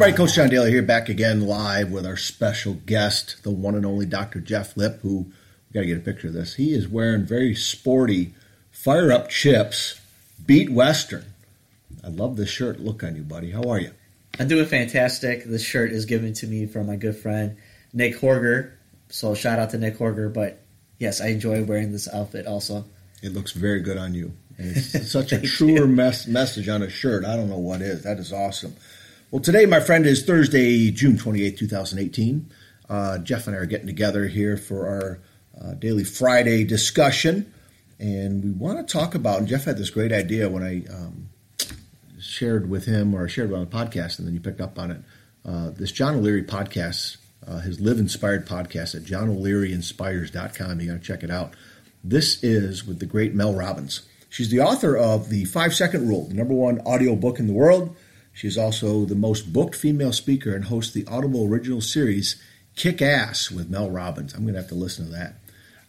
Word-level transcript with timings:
Everybody, 0.00 0.16
Coach 0.16 0.36
John 0.36 0.48
Daly 0.48 0.70
here, 0.70 0.82
back 0.82 1.10
again 1.10 1.42
live 1.42 1.90
with 1.90 2.06
our 2.06 2.16
special 2.16 2.72
guest, 2.72 3.42
the 3.42 3.50
one 3.50 3.74
and 3.74 3.84
only 3.84 4.06
Dr. 4.06 4.40
Jeff 4.40 4.74
Lip, 4.74 4.98
who 5.02 5.24
we 5.26 5.74
got 5.74 5.80
to 5.80 5.86
get 5.86 5.98
a 5.98 6.00
picture 6.00 6.28
of 6.28 6.32
this. 6.32 6.54
He 6.54 6.72
is 6.72 6.88
wearing 6.88 7.26
very 7.26 7.54
sporty, 7.54 8.32
fire 8.70 9.12
up 9.12 9.28
chips, 9.28 10.00
beat 10.46 10.70
Western. 10.70 11.26
I 12.02 12.08
love 12.08 12.36
this 12.36 12.48
shirt 12.48 12.80
look 12.80 13.04
on 13.04 13.14
you, 13.14 13.20
buddy. 13.20 13.50
How 13.50 13.64
are 13.64 13.78
you? 13.78 13.90
I'm 14.38 14.48
doing 14.48 14.64
fantastic. 14.64 15.44
This 15.44 15.62
shirt 15.62 15.92
is 15.92 16.06
given 16.06 16.32
to 16.32 16.46
me 16.46 16.64
from 16.64 16.86
my 16.86 16.96
good 16.96 17.18
friend 17.18 17.58
Nick 17.92 18.16
Horger. 18.16 18.72
So 19.10 19.34
shout 19.34 19.58
out 19.58 19.68
to 19.72 19.78
Nick 19.78 19.98
Horger. 19.98 20.32
But 20.32 20.62
yes, 20.98 21.20
I 21.20 21.26
enjoy 21.26 21.62
wearing 21.64 21.92
this 21.92 22.08
outfit 22.08 22.46
also. 22.46 22.86
It 23.22 23.34
looks 23.34 23.52
very 23.52 23.80
good 23.82 23.98
on 23.98 24.14
you. 24.14 24.32
And 24.56 24.70
it's 24.78 25.12
such 25.12 25.32
a 25.32 25.42
truer 25.42 25.86
mes- 25.86 26.26
message 26.26 26.70
on 26.70 26.82
a 26.82 26.88
shirt. 26.88 27.26
I 27.26 27.36
don't 27.36 27.50
know 27.50 27.58
what 27.58 27.82
is. 27.82 28.04
That 28.04 28.18
is 28.18 28.32
awesome. 28.32 28.74
Well, 29.32 29.40
today, 29.40 29.64
my 29.64 29.78
friend, 29.78 30.06
is 30.06 30.24
Thursday, 30.24 30.90
June 30.90 31.16
28, 31.16 31.56
2018. 31.56 32.50
Uh, 32.88 33.18
Jeff 33.18 33.46
and 33.46 33.54
I 33.54 33.60
are 33.60 33.64
getting 33.66 33.86
together 33.86 34.26
here 34.26 34.56
for 34.56 34.88
our 34.88 35.20
uh, 35.56 35.74
daily 35.74 36.02
Friday 36.02 36.64
discussion. 36.64 37.54
And 38.00 38.42
we 38.42 38.50
want 38.50 38.84
to 38.84 38.92
talk 38.92 39.14
about, 39.14 39.38
and 39.38 39.46
Jeff 39.46 39.66
had 39.66 39.78
this 39.78 39.88
great 39.88 40.10
idea 40.10 40.48
when 40.48 40.64
I 40.64 40.82
um, 40.92 41.28
shared 42.18 42.68
with 42.68 42.86
him 42.86 43.14
or 43.14 43.28
shared 43.28 43.52
it 43.52 43.54
on 43.54 43.60
the 43.60 43.66
podcast, 43.70 44.18
and 44.18 44.26
then 44.26 44.34
you 44.34 44.40
picked 44.40 44.60
up 44.60 44.76
on 44.80 44.90
it. 44.90 45.00
Uh, 45.46 45.70
this 45.70 45.92
John 45.92 46.16
O'Leary 46.16 46.42
podcast, 46.42 47.18
uh, 47.46 47.60
his 47.60 47.78
Live 47.78 48.00
Inspired 48.00 48.48
podcast 48.48 48.96
at 48.96 49.02
johnolearyinspires.com. 49.02 50.80
You 50.80 50.88
got 50.88 50.94
to 50.94 51.06
check 51.06 51.22
it 51.22 51.30
out. 51.30 51.54
This 52.02 52.42
is 52.42 52.84
with 52.84 52.98
the 52.98 53.06
great 53.06 53.32
Mel 53.32 53.54
Robbins. 53.54 54.02
She's 54.28 54.50
the 54.50 54.58
author 54.58 54.96
of 54.96 55.28
The 55.28 55.44
Five 55.44 55.72
Second 55.72 56.08
Rule, 56.08 56.26
the 56.26 56.34
number 56.34 56.54
one 56.54 56.80
audio 56.84 57.14
book 57.14 57.38
in 57.38 57.46
the 57.46 57.52
world. 57.52 57.94
She 58.32 58.46
is 58.46 58.56
also 58.56 59.04
the 59.04 59.14
most 59.14 59.52
booked 59.52 59.74
female 59.74 60.12
speaker 60.12 60.54
and 60.54 60.64
hosts 60.64 60.92
the 60.92 61.06
Audible 61.06 61.46
original 61.46 61.80
series 61.80 62.40
Kick 62.76 63.02
Ass 63.02 63.50
with 63.50 63.68
Mel 63.68 63.90
Robbins. 63.90 64.32
I'm 64.32 64.42
going 64.42 64.54
to 64.54 64.60
have 64.60 64.68
to 64.70 64.74
listen 64.74 65.06
to 65.06 65.12
that. 65.12 65.34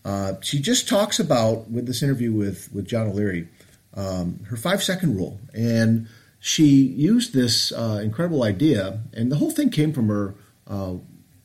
Uh, 0.03 0.33
she 0.41 0.59
just 0.59 0.89
talks 0.89 1.19
about, 1.19 1.69
with 1.69 1.85
this 1.85 2.01
interview 2.01 2.33
with, 2.33 2.73
with 2.73 2.87
John 2.87 3.07
O'Leary, 3.07 3.47
um, 3.93 4.39
her 4.49 4.57
five 4.57 4.83
second 4.83 5.15
rule. 5.15 5.39
And 5.53 6.07
she 6.39 6.65
used 6.65 7.33
this 7.33 7.71
uh, 7.71 8.01
incredible 8.03 8.43
idea, 8.43 8.99
and 9.13 9.31
the 9.31 9.35
whole 9.35 9.51
thing 9.51 9.69
came 9.69 9.93
from 9.93 10.07
her. 10.07 10.33
Uh, 10.67 10.95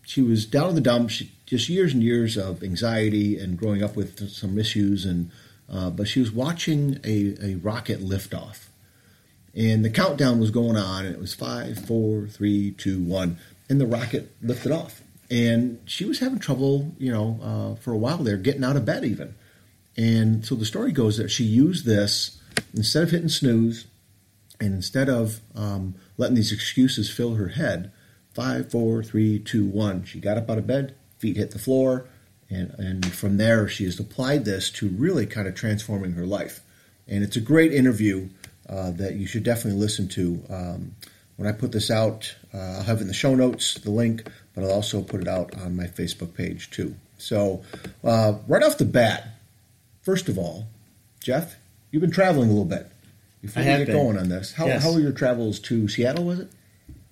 she 0.02 0.22
was 0.22 0.46
down 0.46 0.70
in 0.70 0.74
the 0.74 0.80
dumps, 0.80 1.14
she, 1.14 1.32
just 1.44 1.68
years 1.68 1.92
and 1.92 2.02
years 2.02 2.36
of 2.36 2.62
anxiety 2.62 3.38
and 3.38 3.58
growing 3.58 3.82
up 3.82 3.94
with 3.94 4.28
some 4.30 4.58
issues, 4.58 5.04
and 5.04 5.30
uh, 5.70 5.90
but 5.90 6.08
she 6.08 6.20
was 6.20 6.32
watching 6.32 6.98
a, 7.04 7.34
a 7.42 7.54
rocket 7.56 8.00
lift 8.00 8.32
off 8.32 8.65
and 9.56 9.84
the 9.84 9.90
countdown 9.90 10.38
was 10.38 10.50
going 10.50 10.76
on, 10.76 11.06
and 11.06 11.14
it 11.14 11.20
was 11.20 11.34
five, 11.34 11.78
four, 11.78 12.26
three, 12.26 12.72
two, 12.72 13.02
one, 13.02 13.38
and 13.70 13.80
the 13.80 13.86
rocket 13.86 14.30
lifted 14.42 14.70
off. 14.70 15.02
And 15.30 15.80
she 15.86 16.04
was 16.04 16.18
having 16.18 16.38
trouble, 16.38 16.94
you 16.98 17.10
know, 17.10 17.40
uh, 17.42 17.80
for 17.80 17.92
a 17.92 17.96
while 17.96 18.18
there, 18.18 18.36
getting 18.36 18.62
out 18.62 18.76
of 18.76 18.84
bed 18.84 19.04
even. 19.04 19.34
And 19.96 20.44
so 20.44 20.54
the 20.54 20.66
story 20.66 20.92
goes 20.92 21.16
that 21.16 21.30
she 21.30 21.44
used 21.44 21.86
this 21.86 22.38
instead 22.74 23.04
of 23.04 23.10
hitting 23.10 23.30
snooze, 23.30 23.86
and 24.60 24.74
instead 24.74 25.08
of 25.08 25.40
um, 25.54 25.94
letting 26.18 26.36
these 26.36 26.52
excuses 26.52 27.10
fill 27.10 27.34
her 27.34 27.48
head, 27.48 27.90
five, 28.34 28.70
four, 28.70 29.02
three, 29.02 29.38
two, 29.38 29.66
one, 29.66 30.04
she 30.04 30.20
got 30.20 30.36
up 30.36 30.50
out 30.50 30.58
of 30.58 30.66
bed, 30.66 30.94
feet 31.18 31.38
hit 31.38 31.52
the 31.52 31.58
floor, 31.58 32.06
and, 32.50 32.74
and 32.78 33.06
from 33.12 33.38
there 33.38 33.66
she 33.66 33.84
has 33.84 33.98
applied 33.98 34.44
this 34.44 34.70
to 34.70 34.88
really 34.88 35.26
kind 35.26 35.48
of 35.48 35.54
transforming 35.54 36.12
her 36.12 36.26
life. 36.26 36.60
And 37.08 37.24
it's 37.24 37.36
a 37.36 37.40
great 37.40 37.72
interview 37.72 38.28
uh, 38.68 38.90
that 38.92 39.14
you 39.14 39.26
should 39.26 39.42
definitely 39.42 39.78
listen 39.80 40.08
to. 40.08 40.42
Um, 40.50 40.94
when 41.36 41.48
I 41.48 41.52
put 41.52 41.72
this 41.72 41.90
out, 41.90 42.34
uh, 42.54 42.58
I'll 42.58 42.82
have 42.82 43.00
in 43.00 43.08
the 43.08 43.14
show 43.14 43.34
notes 43.34 43.74
the 43.74 43.90
link, 43.90 44.26
but 44.54 44.64
I'll 44.64 44.72
also 44.72 45.02
put 45.02 45.20
it 45.20 45.28
out 45.28 45.54
on 45.58 45.76
my 45.76 45.84
Facebook 45.84 46.34
page 46.34 46.70
too. 46.70 46.94
So, 47.18 47.62
uh, 48.04 48.34
right 48.48 48.62
off 48.62 48.78
the 48.78 48.84
bat, 48.84 49.28
first 50.02 50.28
of 50.28 50.38
all, 50.38 50.66
Jeff, 51.20 51.56
you've 51.90 52.00
been 52.00 52.10
traveling 52.10 52.48
a 52.48 52.52
little 52.52 52.64
bit. 52.64 52.90
Before 53.42 53.62
I 53.62 53.66
we 53.66 53.70
get 53.78 53.86
been. 53.88 53.96
going 53.96 54.18
on 54.18 54.28
this, 54.28 54.52
how, 54.52 54.66
Yes. 54.66 54.82
how 54.82 54.92
were 54.92 55.00
your 55.00 55.12
travels 55.12 55.60
to 55.60 55.88
Seattle? 55.88 56.24
Was 56.24 56.40
it? 56.40 56.48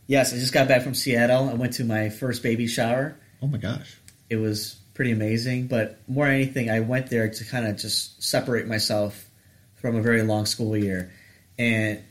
Yes, 0.07 0.33
I 0.33 0.37
just 0.37 0.53
got 0.53 0.69
back 0.69 0.83
from 0.83 0.95
Seattle. 0.95 1.49
I 1.49 1.55
went 1.55 1.75
to 1.75 1.85
my 1.85 2.11
first 2.11 2.43
baby 2.43 2.67
shower. 2.67 3.15
Oh 3.41 3.47
my 3.47 3.59
gosh! 3.59 3.97
It 4.29 4.37
was 4.37 4.77
pretty 4.95 5.13
amazing. 5.13 5.67
But 5.67 5.99
more 6.09 6.27
than 6.27 6.35
anything, 6.35 6.71
I 6.71 6.81
went 6.81 7.09
there 7.09 7.29
to 7.29 7.45
kind 7.45 7.67
of 7.67 7.77
just 7.77 8.23
separate 8.23 8.67
myself 8.67 9.29
from 9.77 9.97
a 9.97 10.03
very 10.03 10.23
long 10.23 10.47
school 10.47 10.77
year. 10.77 11.13
And 11.59 12.03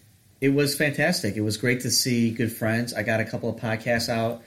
it 0.41 0.49
was 0.49 0.75
fantastic. 0.75 1.35
It 1.35 1.41
was 1.41 1.57
great 1.57 1.81
to 1.81 1.91
see 1.91 2.31
good 2.31 2.51
friends. 2.51 2.93
I 2.93 3.03
got 3.03 3.19
a 3.19 3.25
couple 3.25 3.49
of 3.49 3.55
podcasts 3.59 4.09
out. 4.09 4.43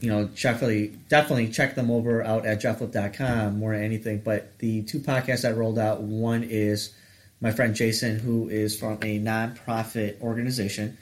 You 0.00 0.10
know, 0.10 0.26
definitely, 0.26 0.88
definitely 1.08 1.48
check 1.48 1.74
them 1.74 1.90
over 1.90 2.22
out 2.22 2.44
at 2.44 2.60
jefflip.com 2.60 3.58
more 3.58 3.72
than 3.72 3.84
anything. 3.84 4.18
But 4.18 4.58
the 4.58 4.82
two 4.82 4.98
podcasts 4.98 5.48
I 5.48 5.52
rolled 5.52 5.78
out, 5.78 6.02
one 6.02 6.42
is 6.42 6.94
my 7.40 7.52
friend 7.52 7.74
Jason, 7.74 8.18
who 8.18 8.48
is 8.48 8.78
from 8.78 8.94
a 9.02 9.18
nonprofit 9.18 10.20
organization, 10.20 10.96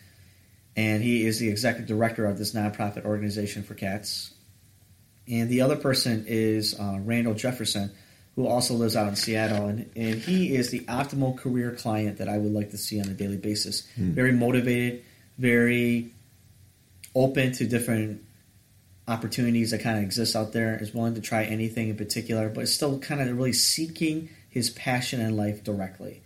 and 0.77 1.03
he 1.03 1.27
is 1.27 1.39
the 1.39 1.49
executive 1.49 1.89
director 1.89 2.27
of 2.27 2.39
this 2.39 2.53
nonprofit 2.53 3.04
organization 3.04 3.62
for 3.62 3.75
cats. 3.75 4.33
And 5.28 5.49
the 5.49 5.60
other 5.60 5.77
person 5.77 6.25
is 6.27 6.78
uh, 6.78 6.99
Randall 7.00 7.34
Jefferson, 7.34 7.93
who 8.37 8.47
also 8.47 8.75
lives 8.75 8.97
out 8.97 9.09
in 9.09 9.16
Seattle, 9.16 9.66
and, 9.66 9.91
and 9.94 10.15
he 10.15 10.54
is 10.54 10.70
the 10.70 10.81
optimal 10.81 11.37
career 11.37 11.72
client 11.72 12.19
that 12.19 12.28
I 12.28 12.38
would 12.38 12.53
like 12.53 12.70
to 12.70 12.78
see 12.78 13.00
on 13.00 13.09
a 13.09 13.15
daily 13.15 13.37
basis. 13.37 13.87
Hmm. 13.94 14.12
Very 14.12 14.32
motivated, 14.32 15.04
very 15.38 16.12
open 17.15 17.53
to 17.53 17.66
different 17.66 18.22
opportunities 19.06 19.72
that 19.72 19.82
kind 19.82 19.98
of 19.98 20.04
exist 20.04 20.34
out 20.34 20.53
there, 20.53 20.81
is 20.81 20.94
willing 20.94 21.15
to 21.15 21.21
try 21.21 21.44
anything 21.44 21.91
in 21.91 21.97
particular, 21.97 22.48
but 22.48 22.62
is 22.62 22.75
still 22.75 22.98
kind 22.98 23.21
of 23.21 23.37
really 23.37 23.53
seeking 23.53 24.31
his 24.48 24.71
passion 24.71 25.21
in 25.21 25.37
life 25.37 25.62
directly. 25.62 26.22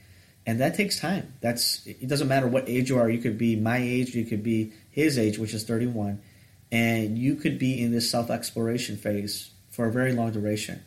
And 0.47 0.61
that 0.61 0.77
takes 0.77 1.00
time. 1.00 1.34
That's 1.41 1.84
it 1.87 2.06
doesn't 2.06 2.28
matter 2.28 2.47
what 2.47 2.69
age 2.69 2.89
you 2.89 2.99
are. 2.99 3.11
You 3.11 3.19
could 3.19 3.37
be 3.37 3.56
my 3.56 3.78
age, 3.78 4.15
you 4.15 4.25
could 4.25 4.45
be 4.45 4.72
his 4.91 5.19
age, 5.19 5.39
which 5.39 5.53
is 5.53 5.65
31, 5.65 6.22
and 6.71 7.19
you 7.19 7.34
could 7.34 7.59
be 7.59 7.83
in 7.83 7.91
this 7.91 8.09
self 8.09 8.31
exploration 8.31 8.97
phase 8.97 9.50
for 9.71 9.87
a 9.87 9.93
very 9.93 10.12
long 10.12 10.31
duration. 10.31 10.83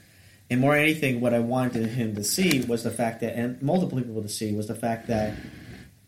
And 0.49 0.59
more 0.59 0.73
than 0.73 0.83
anything, 0.83 1.21
what 1.21 1.33
I 1.33 1.39
wanted 1.39 1.85
him 1.87 2.15
to 2.15 2.23
see 2.23 2.61
was 2.61 2.83
the 2.83 2.91
fact 2.91 3.21
that, 3.21 3.35
and 3.35 3.61
multiple 3.61 3.99
people 3.99 4.21
to 4.21 4.29
see, 4.29 4.53
was 4.53 4.67
the 4.67 4.75
fact 4.75 5.07
that 5.07 5.35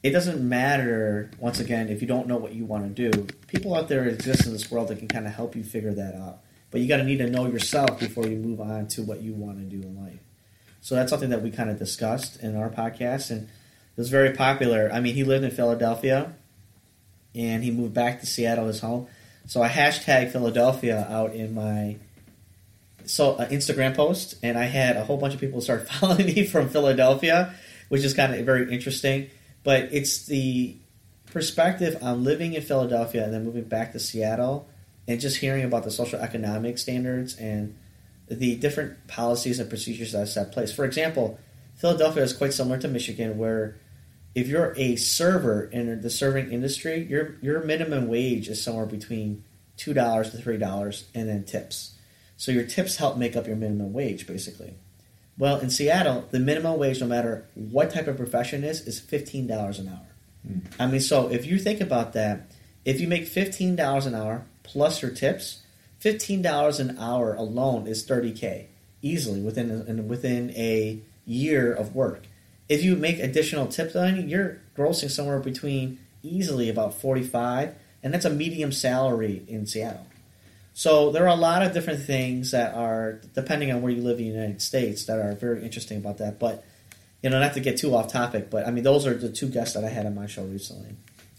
it 0.01 0.11
doesn't 0.11 0.41
matter, 0.47 1.29
once 1.37 1.59
again, 1.59 1.89
if 1.89 2.01
you 2.01 2.07
don't 2.07 2.27
know 2.27 2.37
what 2.37 2.53
you 2.53 2.65
want 2.65 2.95
to 2.95 3.11
do. 3.11 3.27
People 3.47 3.75
out 3.75 3.87
there 3.87 4.05
exist 4.05 4.47
in 4.47 4.51
this 4.51 4.71
world 4.71 4.87
that 4.87 4.97
can 4.97 5.07
kind 5.07 5.27
of 5.27 5.33
help 5.33 5.55
you 5.55 5.63
figure 5.63 5.93
that 5.93 6.15
out. 6.15 6.39
But 6.71 6.81
you 6.81 6.87
got 6.87 6.97
to 6.97 7.03
need 7.03 7.17
to 7.17 7.29
know 7.29 7.45
yourself 7.45 7.99
before 7.99 8.25
you 8.25 8.37
move 8.37 8.61
on 8.61 8.87
to 8.89 9.03
what 9.03 9.21
you 9.21 9.33
want 9.33 9.59
to 9.59 9.63
do 9.63 9.85
in 9.85 10.03
life. 10.03 10.19
So 10.79 10.95
that's 10.95 11.11
something 11.11 11.29
that 11.29 11.43
we 11.43 11.51
kind 11.51 11.69
of 11.69 11.77
discussed 11.77 12.41
in 12.41 12.55
our 12.55 12.69
podcast, 12.69 13.29
and 13.29 13.43
it 13.43 13.97
was 13.97 14.09
very 14.09 14.31
popular. 14.31 14.89
I 14.91 15.01
mean, 15.01 15.13
he 15.13 15.23
lived 15.23 15.43
in 15.43 15.51
Philadelphia, 15.51 16.33
and 17.35 17.63
he 17.63 17.69
moved 17.69 17.93
back 17.93 18.21
to 18.21 18.25
Seattle, 18.25 18.65
his 18.65 18.79
home. 18.79 19.07
So 19.45 19.61
I 19.61 19.69
hashtag 19.69 20.31
Philadelphia 20.31 21.05
out 21.07 21.35
in 21.35 21.53
my 21.53 21.97
so 23.11 23.35
an 23.35 23.49
Instagram 23.49 23.93
post, 23.93 24.35
and 24.41 24.57
I 24.57 24.65
had 24.65 24.95
a 24.95 25.03
whole 25.03 25.17
bunch 25.17 25.33
of 25.33 25.39
people 25.39 25.59
start 25.59 25.89
following 25.91 26.25
me 26.25 26.45
from 26.45 26.69
Philadelphia, 26.69 27.53
which 27.89 28.03
is 28.03 28.13
kind 28.13 28.33
of 28.33 28.45
very 28.45 28.73
interesting. 28.73 29.29
But 29.63 29.89
it's 29.91 30.25
the 30.27 30.77
perspective 31.25 31.97
on 32.01 32.23
living 32.23 32.53
in 32.53 32.61
Philadelphia 32.61 33.25
and 33.25 33.33
then 33.33 33.43
moving 33.43 33.65
back 33.65 33.91
to 33.91 33.99
Seattle, 33.99 34.69
and 35.07 35.19
just 35.19 35.37
hearing 35.37 35.65
about 35.65 35.83
the 35.83 35.91
social 35.91 36.19
economic 36.19 36.77
standards 36.77 37.35
and 37.35 37.77
the 38.29 38.55
different 38.55 39.07
policies 39.07 39.59
and 39.59 39.67
procedures 39.67 40.13
that 40.13 40.21
are 40.21 40.25
set 40.25 40.53
place. 40.53 40.71
For 40.73 40.85
example, 40.85 41.37
Philadelphia 41.75 42.23
is 42.23 42.31
quite 42.31 42.53
similar 42.53 42.77
to 42.77 42.87
Michigan, 42.87 43.37
where 43.37 43.77
if 44.35 44.47
you're 44.47 44.73
a 44.77 44.95
server 44.95 45.65
in 45.65 45.99
the 46.01 46.09
serving 46.09 46.49
industry, 46.49 47.03
your 47.09 47.35
your 47.41 47.61
minimum 47.63 48.07
wage 48.07 48.47
is 48.47 48.63
somewhere 48.63 48.85
between 48.85 49.43
two 49.75 49.93
dollars 49.93 50.29
to 50.29 50.37
three 50.37 50.57
dollars, 50.57 51.09
and 51.13 51.27
then 51.27 51.43
tips. 51.43 51.97
So 52.41 52.51
your 52.51 52.63
tips 52.63 52.95
help 52.95 53.17
make 53.17 53.35
up 53.35 53.45
your 53.45 53.55
minimum 53.55 53.93
wage, 53.93 54.25
basically. 54.25 54.73
Well, 55.37 55.59
in 55.59 55.69
Seattle, 55.69 56.27
the 56.31 56.39
minimum 56.39 56.79
wage, 56.79 56.99
no 56.99 57.05
matter 57.05 57.45
what 57.53 57.91
type 57.91 58.07
of 58.07 58.17
profession 58.17 58.63
it 58.63 58.67
is, 58.67 58.87
is 58.87 58.99
fifteen 58.99 59.45
dollars 59.45 59.77
an 59.77 59.89
hour. 59.89 60.07
Hmm. 60.47 60.59
I 60.79 60.87
mean, 60.87 61.01
so 61.01 61.27
if 61.27 61.45
you 61.45 61.59
think 61.59 61.81
about 61.81 62.13
that, 62.13 62.49
if 62.83 62.99
you 62.99 63.07
make 63.07 63.27
fifteen 63.27 63.75
dollars 63.75 64.07
an 64.07 64.15
hour 64.15 64.45
plus 64.63 65.03
your 65.03 65.11
tips, 65.11 65.61
fifteen 65.99 66.41
dollars 66.41 66.79
an 66.79 66.97
hour 66.97 67.35
alone 67.35 67.85
is 67.85 68.03
thirty 68.03 68.31
k 68.31 68.69
easily 69.03 69.41
within 69.41 69.69
a, 69.87 70.01
within 70.01 70.49
a 70.55 70.99
year 71.27 71.71
of 71.71 71.93
work. 71.93 72.23
If 72.67 72.83
you 72.83 72.95
make 72.95 73.19
additional 73.19 73.67
tips, 73.67 73.93
then 73.93 74.27
you're 74.27 74.57
grossing 74.75 75.11
somewhere 75.11 75.39
between 75.39 75.99
easily 76.23 76.69
about 76.71 76.99
forty 76.99 77.21
five, 77.23 77.75
and 78.01 78.11
that's 78.11 78.25
a 78.25 78.31
medium 78.31 78.71
salary 78.71 79.43
in 79.47 79.67
Seattle. 79.67 80.07
So 80.81 81.11
there 81.11 81.25
are 81.25 81.27
a 81.27 81.35
lot 81.35 81.61
of 81.61 81.73
different 81.75 82.01
things 82.01 82.49
that 82.49 82.73
are 82.73 83.21
depending 83.35 83.71
on 83.71 83.83
where 83.83 83.91
you 83.91 84.01
live 84.01 84.17
in 84.17 84.25
the 84.25 84.31
United 84.31 84.63
States 84.63 85.05
that 85.05 85.19
are 85.19 85.33
very 85.33 85.61
interesting 85.61 85.99
about 85.99 86.17
that. 86.17 86.39
But 86.39 86.65
you 87.21 87.29
know, 87.29 87.39
not 87.39 87.53
to 87.53 87.59
get 87.59 87.77
too 87.77 87.93
off 87.93 88.11
topic, 88.11 88.49
but 88.49 88.65
I 88.67 88.71
mean, 88.71 88.83
those 88.83 89.05
are 89.05 89.13
the 89.13 89.29
two 89.29 89.47
guests 89.47 89.75
that 89.75 89.83
I 89.83 89.89
had 89.89 90.07
on 90.07 90.15
my 90.15 90.25
show 90.25 90.43
recently. 90.43 90.95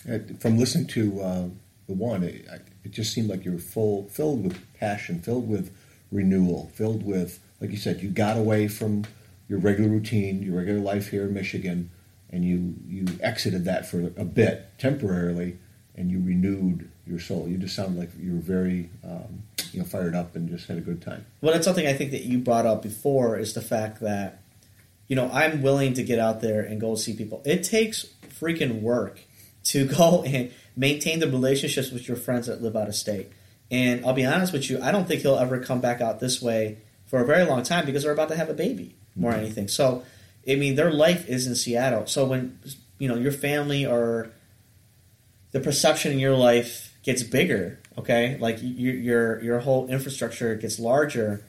Uh, 0.08 0.18
From 0.38 0.58
listening 0.58 0.86
to 0.86 1.20
uh, 1.20 1.48
the 1.88 1.92
one, 1.92 2.22
it, 2.22 2.46
it 2.84 2.92
just 2.92 3.12
seemed 3.12 3.30
like 3.30 3.44
you 3.44 3.50
were 3.50 3.58
full, 3.58 4.08
filled 4.10 4.44
with 4.44 4.64
passion, 4.74 5.20
filled 5.20 5.48
with 5.48 5.74
renewal, 6.12 6.70
filled 6.76 7.02
with, 7.04 7.40
like 7.60 7.72
you 7.72 7.78
said, 7.78 8.00
you 8.00 8.10
got 8.10 8.36
away 8.36 8.68
from 8.68 9.02
your 9.48 9.58
regular 9.58 9.90
routine, 9.90 10.40
your 10.44 10.56
regular 10.56 10.78
life 10.78 11.10
here 11.10 11.24
in 11.24 11.34
Michigan, 11.34 11.90
and 12.30 12.44
you 12.44 12.76
you 12.86 13.06
exited 13.20 13.64
that 13.64 13.86
for 13.86 14.02
a 14.16 14.24
bit 14.24 14.68
temporarily, 14.78 15.58
and 15.96 16.10
you 16.10 16.20
renewed 16.20 16.90
your 17.06 17.18
soul. 17.18 17.48
You 17.48 17.58
just 17.58 17.74
sounded 17.74 17.98
like 17.98 18.10
you 18.18 18.34
were 18.34 18.40
very 18.40 18.90
um, 19.04 19.42
you 19.72 19.80
know 19.80 19.84
fired 19.84 20.14
up 20.14 20.36
and 20.36 20.48
just 20.48 20.68
had 20.68 20.78
a 20.78 20.80
good 20.80 21.02
time. 21.02 21.24
Well, 21.40 21.52
that's 21.52 21.64
something 21.64 21.86
I 21.86 21.92
think 21.92 22.10
that 22.12 22.22
you 22.22 22.38
brought 22.38 22.66
up 22.66 22.82
before 22.82 23.38
is 23.38 23.54
the 23.54 23.62
fact 23.62 24.00
that 24.00 24.42
you 25.08 25.16
know 25.16 25.30
I'm 25.32 25.62
willing 25.62 25.94
to 25.94 26.02
get 26.02 26.18
out 26.18 26.40
there 26.40 26.62
and 26.62 26.80
go 26.80 26.94
see 26.94 27.14
people. 27.14 27.42
It 27.44 27.64
takes 27.64 28.06
freaking 28.40 28.80
work 28.80 29.20
to 29.64 29.86
go 29.98 30.22
and 30.24 30.50
maintain 30.76 31.20
the 31.20 31.28
relationships 31.28 31.90
with 31.90 32.08
your 32.08 32.16
friends 32.16 32.46
that 32.46 32.62
live 32.62 32.76
out 32.76 32.88
of 32.88 32.94
state. 32.94 33.30
And 33.70 34.04
I'll 34.04 34.12
be 34.12 34.26
honest 34.26 34.52
with 34.52 34.68
you, 34.68 34.82
I 34.82 34.92
don't 34.92 35.08
think 35.08 35.22
he'll 35.22 35.38
ever 35.38 35.58
come 35.58 35.80
back 35.80 36.02
out 36.02 36.20
this 36.20 36.42
way 36.42 36.78
for 37.06 37.20
a 37.20 37.26
very 37.26 37.44
long 37.44 37.62
time 37.62 37.86
because 37.86 38.02
they're 38.02 38.12
about 38.12 38.28
to 38.28 38.36
have 38.36 38.50
a 38.50 38.54
baby 38.54 38.94
more 39.16 39.30
mm-hmm. 39.30 39.38
than 39.38 39.46
anything. 39.46 39.68
So 39.68 40.02
I 40.48 40.56
mean, 40.56 40.74
their 40.74 40.90
life 40.90 41.28
is 41.28 41.46
in 41.46 41.54
Seattle. 41.54 42.06
So 42.06 42.24
when 42.24 42.58
you 42.98 43.08
know 43.08 43.16
your 43.16 43.32
family 43.32 43.86
or 43.86 44.30
the 45.52 45.60
perception 45.60 46.12
in 46.12 46.18
your 46.18 46.36
life 46.36 46.94
gets 47.02 47.22
bigger, 47.22 47.78
okay, 47.98 48.36
like 48.38 48.58
your 48.60 48.94
your 48.94 49.42
your 49.42 49.58
whole 49.60 49.88
infrastructure 49.88 50.54
gets 50.54 50.78
larger, 50.78 51.44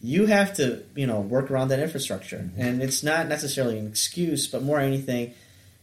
you 0.00 0.26
have 0.26 0.54
to 0.54 0.82
you 0.94 1.06
know 1.06 1.20
work 1.20 1.50
around 1.50 1.68
that 1.68 1.78
infrastructure, 1.78 2.38
mm-hmm. 2.38 2.60
and 2.60 2.82
it's 2.82 3.02
not 3.02 3.28
necessarily 3.28 3.78
an 3.78 3.86
excuse, 3.86 4.46
but 4.46 4.62
more 4.62 4.78
anything, 4.78 5.34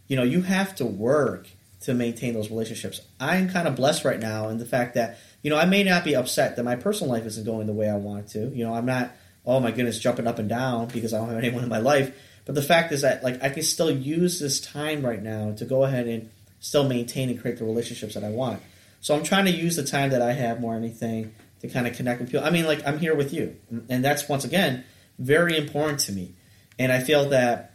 you 0.07 0.15
know, 0.15 0.23
you 0.23 0.41
have 0.41 0.75
to 0.75 0.85
work 0.85 1.47
to 1.81 1.93
maintain 1.93 2.33
those 2.33 2.51
relationships. 2.51 3.01
I'm 3.19 3.49
kind 3.49 3.67
of 3.67 3.75
blessed 3.75 4.05
right 4.05 4.19
now 4.19 4.49
in 4.49 4.59
the 4.59 4.65
fact 4.65 4.93
that 4.95 5.17
you 5.41 5.49
know 5.49 5.57
I 5.57 5.65
may 5.65 5.83
not 5.83 6.03
be 6.03 6.15
upset 6.15 6.55
that 6.57 6.63
my 6.63 6.75
personal 6.75 7.11
life 7.11 7.25
isn't 7.25 7.45
going 7.45 7.67
the 7.67 7.73
way 7.73 7.89
I 7.89 7.95
want 7.95 8.25
it 8.25 8.27
to. 8.31 8.55
You 8.55 8.65
know, 8.65 8.73
I'm 8.73 8.85
not 8.85 9.11
oh 9.45 9.59
my 9.59 9.71
goodness 9.71 9.97
jumping 9.97 10.27
up 10.27 10.39
and 10.39 10.47
down 10.47 10.87
because 10.87 11.13
I 11.13 11.17
don't 11.17 11.29
have 11.29 11.37
anyone 11.37 11.63
in 11.63 11.69
my 11.69 11.79
life 11.79 12.15
but 12.45 12.55
the 12.55 12.61
fact 12.61 12.91
is 12.91 13.01
that 13.01 13.23
like 13.23 13.43
I 13.43 13.49
can 13.49 13.63
still 13.63 13.91
use 13.91 14.39
this 14.39 14.59
time 14.59 15.05
right 15.05 15.21
now 15.21 15.53
to 15.53 15.65
go 15.65 15.83
ahead 15.83 16.07
and 16.07 16.29
still 16.61 16.87
maintain 16.87 17.29
and 17.29 17.41
create 17.41 17.57
the 17.57 17.65
relationships 17.65 18.13
that 18.13 18.23
I 18.23 18.29
want. 18.29 18.61
So 19.01 19.15
I'm 19.15 19.23
trying 19.23 19.45
to 19.45 19.51
use 19.51 19.75
the 19.75 19.83
time 19.83 20.11
that 20.11 20.21
I 20.21 20.31
have 20.31 20.61
more 20.61 20.75
anything 20.75 21.33
to 21.59 21.67
kind 21.67 21.87
of 21.87 21.95
connect 21.95 22.21
with 22.21 22.31
people. 22.31 22.45
I 22.45 22.51
mean, 22.51 22.65
like 22.65 22.87
I'm 22.87 22.99
here 22.99 23.15
with 23.15 23.33
you, 23.33 23.57
and 23.89 24.05
that's 24.05 24.29
once 24.29 24.45
again 24.45 24.85
very 25.19 25.57
important 25.57 25.99
to 26.01 26.13
me. 26.13 26.33
And 26.79 26.91
I 26.91 27.01
feel 27.01 27.29
that 27.29 27.73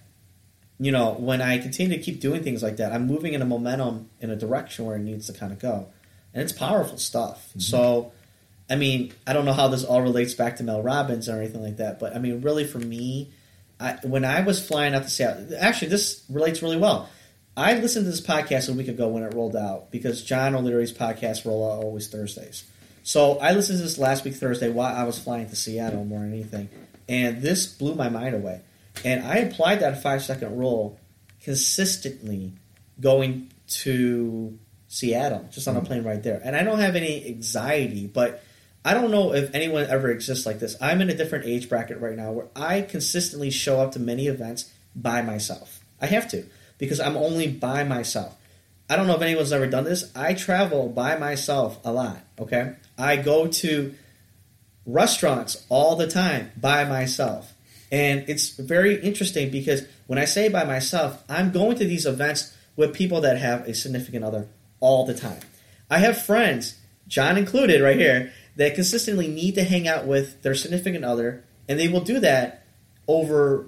you 0.79 0.93
know 0.93 1.12
when 1.12 1.43
I 1.43 1.59
continue 1.59 1.97
to 1.97 2.03
keep 2.03 2.21
doing 2.21 2.43
things 2.43 2.62
like 2.62 2.79
that, 2.79 2.93
I'm 2.93 3.06
moving 3.06 3.35
in 3.35 3.43
a 3.43 3.44
momentum 3.44 4.09
in 4.21 4.31
a 4.31 4.37
direction 4.37 4.87
where 4.87 4.97
it 4.97 5.00
needs 5.03 5.27
to 5.27 5.33
kind 5.33 5.53
of 5.53 5.59
go, 5.59 5.88
and 6.33 6.43
it's 6.43 6.53
powerful 6.53 6.97
stuff. 6.97 7.49
Mm-hmm. 7.50 7.61
So. 7.61 8.12
I 8.69 8.75
mean, 8.75 9.12
I 9.25 9.33
don't 9.33 9.44
know 9.44 9.53
how 9.53 9.69
this 9.69 9.85
all 9.85 10.03
relates 10.03 10.35
back 10.35 10.56
to 10.56 10.65
Mel 10.65 10.83
Robbins 10.83 11.29
or 11.29 11.38
anything 11.38 11.62
like 11.62 11.77
that, 11.77 12.00
but 12.00 12.17
I 12.17 12.19
mean, 12.19 12.41
really 12.41 12.65
for 12.65 12.81
me, 12.81 13.31
I, 13.79 13.93
when 14.03 14.25
I 14.25 14.41
was 14.41 14.67
flying 14.67 14.93
out 14.93 15.05
to 15.05 15.09
Seattle, 15.09 15.47
actually, 15.56 15.87
this 15.87 16.25
relates 16.29 16.62
really 16.62 16.77
well. 16.77 17.09
I 17.58 17.73
listened 17.79 18.05
to 18.05 18.11
this 18.11 18.20
podcast 18.20 18.69
a 18.69 18.75
week 18.75 18.88
ago 18.88 19.08
when 19.08 19.23
it 19.23 19.32
rolled 19.32 19.56
out 19.56 19.91
because 19.91 20.23
John 20.23 20.55
O'Leary's 20.55 20.93
podcast 20.93 21.47
roll 21.47 21.73
out 21.73 21.82
always 21.82 22.06
Thursdays. 22.06 22.64
So 23.03 23.38
I 23.38 23.53
listened 23.53 23.79
to 23.79 23.82
this 23.82 23.97
last 23.97 24.25
week 24.25 24.35
Thursday 24.35 24.69
while 24.69 24.94
I 24.94 25.05
was 25.05 25.19
flying 25.19 25.49
to 25.49 25.56
Seattle 25.56 26.05
more 26.05 26.20
than 26.20 26.35
anything, 26.35 26.69
and 27.08 27.41
this 27.41 27.67
blew 27.67 27.94
my 27.94 28.11
mind 28.11 28.35
away. 28.35 28.61
And 29.06 29.25
I 29.25 29.37
applied 29.37 29.81
that 29.81 30.03
five 30.03 30.23
second 30.23 30.58
rule 30.58 31.00
consistently 31.41 32.53
going 33.00 33.50
to 33.69 34.59
Seattle, 34.88 35.49
just 35.50 35.67
on 35.67 35.76
a 35.76 35.79
mm-hmm. 35.79 35.87
plane 35.87 36.05
right 36.05 36.23
there. 36.23 36.43
And 36.44 36.55
I 36.55 36.62
don't 36.62 36.81
have 36.81 36.94
any 36.94 37.26
anxiety, 37.26 38.06
but 38.06 38.43
I 38.85 38.93
don't 38.93 39.11
know 39.11 39.32
if 39.32 39.55
anyone 39.55 39.85
ever 39.85 40.11
exists 40.11 40.44
like 40.44 40.59
this. 40.59 40.76
I'm 40.81 41.00
in 41.00 41.09
a 41.09 41.14
different 41.14 41.47
age 41.47 41.70
bracket 41.70 42.00
right 42.00 42.17
now 42.17 42.32
where 42.32 42.49
I 42.55 42.82
consistently 42.82 43.50
show 43.50 43.81
up 43.81 43.93
to 43.93 43.99
many 43.99 44.26
events 44.26 44.70
by 44.94 45.23
myself. 45.23 45.81
I 46.02 46.06
have 46.06 46.29
to 46.29 46.44
because 46.78 47.00
I'm 47.00 47.17
only 47.17 47.49
by 47.49 47.84
myself. 47.84 48.37
I 48.88 48.96
don't 48.96 49.06
know 49.06 49.17
if 49.17 49.23
anyone's 49.23 49.52
ever 49.52 49.67
done 49.67 49.84
this. 49.84 50.12
I 50.14 50.34
travel 50.34 50.88
by 50.88 51.17
myself 51.17 51.81
a 51.84 51.93
lot, 51.93 52.19
okay? 52.38 52.75
I 52.96 53.17
go 53.17 53.49
to 53.49 53.94
restaurants 54.84 55.67
all 55.69 55.96
the 55.96 56.06
time 56.06 56.52
by 56.56 56.84
myself. 56.84 57.52
And 57.90 58.25
it's 58.28 58.50
very 58.50 59.00
interesting 59.00 59.50
because 59.50 59.87
when 60.06 60.19
I 60.19 60.25
say 60.25 60.49
by 60.49 60.64
myself, 60.64 61.23
I'm 61.28 61.50
going 61.50 61.78
to 61.78 61.84
these 61.84 62.06
events 62.06 62.56
with 62.76 62.94
people 62.94 63.23
that 63.23 63.38
have 63.38 63.67
a 63.69 63.75
significant 63.75 64.25
other 64.25 64.49
all 64.81 65.06
the 65.06 65.14
time. 65.14 65.40
I 65.90 65.99
have 65.99 66.20
friends, 66.20 66.78
John 67.08 67.37
included 67.37 67.81
right 67.81 67.96
here, 67.96 68.32
that 68.56 68.75
consistently 68.75 69.28
need 69.28 69.55
to 69.56 69.64
hang 69.64 69.87
out 69.88 70.06
with 70.06 70.43
their 70.43 70.55
significant 70.55 71.05
other, 71.05 71.44
and 71.69 71.78
they 71.78 71.88
will 71.88 72.00
do 72.00 72.20
that 72.20 72.67
over 73.06 73.67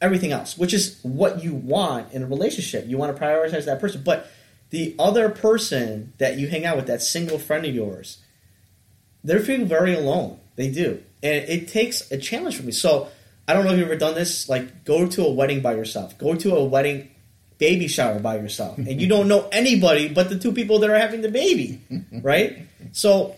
everything 0.00 0.32
else, 0.32 0.58
which 0.58 0.74
is 0.74 0.98
what 1.02 1.42
you 1.42 1.54
want 1.54 2.12
in 2.12 2.22
a 2.22 2.26
relationship. 2.26 2.86
You 2.86 2.98
want 2.98 3.16
to 3.16 3.22
prioritize 3.22 3.64
that 3.64 3.80
person. 3.80 4.02
But 4.04 4.30
the 4.70 4.94
other 4.98 5.28
person 5.28 6.12
that 6.18 6.38
you 6.38 6.48
hang 6.48 6.66
out 6.66 6.76
with, 6.76 6.86
that 6.86 7.02
single 7.02 7.38
friend 7.38 7.64
of 7.64 7.74
yours, 7.74 8.18
they're 9.24 9.40
feeling 9.40 9.66
very 9.66 9.94
alone. 9.94 10.38
They 10.56 10.70
do. 10.70 11.02
And 11.22 11.48
it 11.48 11.68
takes 11.68 12.10
a 12.10 12.18
challenge 12.18 12.56
for 12.56 12.62
me. 12.62 12.72
So 12.72 13.08
I 13.48 13.54
don't 13.54 13.64
know 13.64 13.72
if 13.72 13.78
you've 13.78 13.88
ever 13.88 13.98
done 13.98 14.14
this. 14.14 14.48
Like, 14.48 14.84
go 14.84 15.06
to 15.06 15.24
a 15.24 15.32
wedding 15.32 15.60
by 15.60 15.74
yourself, 15.74 16.18
go 16.18 16.34
to 16.34 16.56
a 16.56 16.64
wedding 16.64 17.10
baby 17.58 17.88
shower 17.88 18.18
by 18.18 18.36
yourself, 18.36 18.76
and 18.76 19.00
you 19.00 19.08
don't 19.08 19.28
know 19.28 19.48
anybody 19.50 20.08
but 20.08 20.28
the 20.28 20.38
two 20.38 20.52
people 20.52 20.78
that 20.80 20.90
are 20.90 20.98
having 20.98 21.22
the 21.22 21.30
baby, 21.30 21.80
right? 22.22 22.66
So 22.92 23.34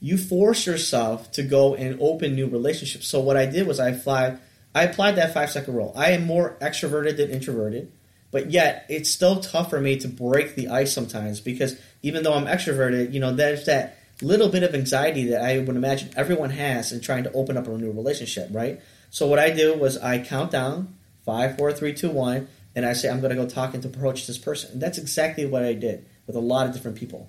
you 0.00 0.16
force 0.16 0.66
yourself 0.66 1.32
to 1.32 1.42
go 1.42 1.74
and 1.74 2.00
open 2.00 2.34
new 2.34 2.46
relationships. 2.46 3.08
So 3.08 3.20
what 3.20 3.36
I 3.36 3.46
did 3.46 3.66
was 3.66 3.80
I 3.80 3.88
applied 3.90 4.38
I 4.74 4.84
applied 4.84 5.16
that 5.16 5.34
five 5.34 5.50
second 5.50 5.74
rule. 5.74 5.92
I 5.96 6.12
am 6.12 6.26
more 6.26 6.56
extroverted 6.60 7.16
than 7.16 7.30
introverted, 7.30 7.92
but 8.30 8.50
yet 8.50 8.86
it's 8.88 9.10
still 9.10 9.40
tough 9.40 9.70
for 9.70 9.80
me 9.80 9.98
to 9.98 10.08
break 10.08 10.54
the 10.54 10.68
ice 10.68 10.92
sometimes 10.92 11.40
because 11.40 11.78
even 12.02 12.22
though 12.22 12.34
I'm 12.34 12.46
extroverted, 12.46 13.12
you 13.12 13.20
know, 13.20 13.34
there's 13.34 13.66
that 13.66 13.98
little 14.22 14.48
bit 14.48 14.62
of 14.62 14.74
anxiety 14.74 15.26
that 15.30 15.42
I 15.42 15.58
would 15.58 15.76
imagine 15.76 16.10
everyone 16.16 16.50
has 16.50 16.92
in 16.92 17.00
trying 17.00 17.24
to 17.24 17.32
open 17.32 17.56
up 17.56 17.66
a 17.66 17.70
new 17.70 17.90
relationship, 17.90 18.48
right? 18.50 18.80
So 19.10 19.26
what 19.26 19.38
I 19.38 19.50
do 19.50 19.74
was 19.74 19.98
I 19.98 20.20
count 20.20 20.50
down 20.50 20.94
five, 21.24 21.56
four, 21.56 21.72
three, 21.72 21.92
two, 21.92 22.10
one, 22.10 22.48
and 22.74 22.86
I 22.86 22.94
say 22.94 23.10
I'm 23.10 23.20
going 23.20 23.34
to 23.34 23.42
go 23.42 23.48
talk 23.48 23.74
and 23.74 23.82
to 23.82 23.88
approach 23.88 24.26
this 24.26 24.38
person. 24.38 24.72
And 24.72 24.80
that's 24.80 24.98
exactly 24.98 25.44
what 25.44 25.64
I 25.64 25.74
did 25.74 26.06
with 26.26 26.36
a 26.36 26.40
lot 26.40 26.66
of 26.66 26.72
different 26.72 26.96
people. 26.96 27.28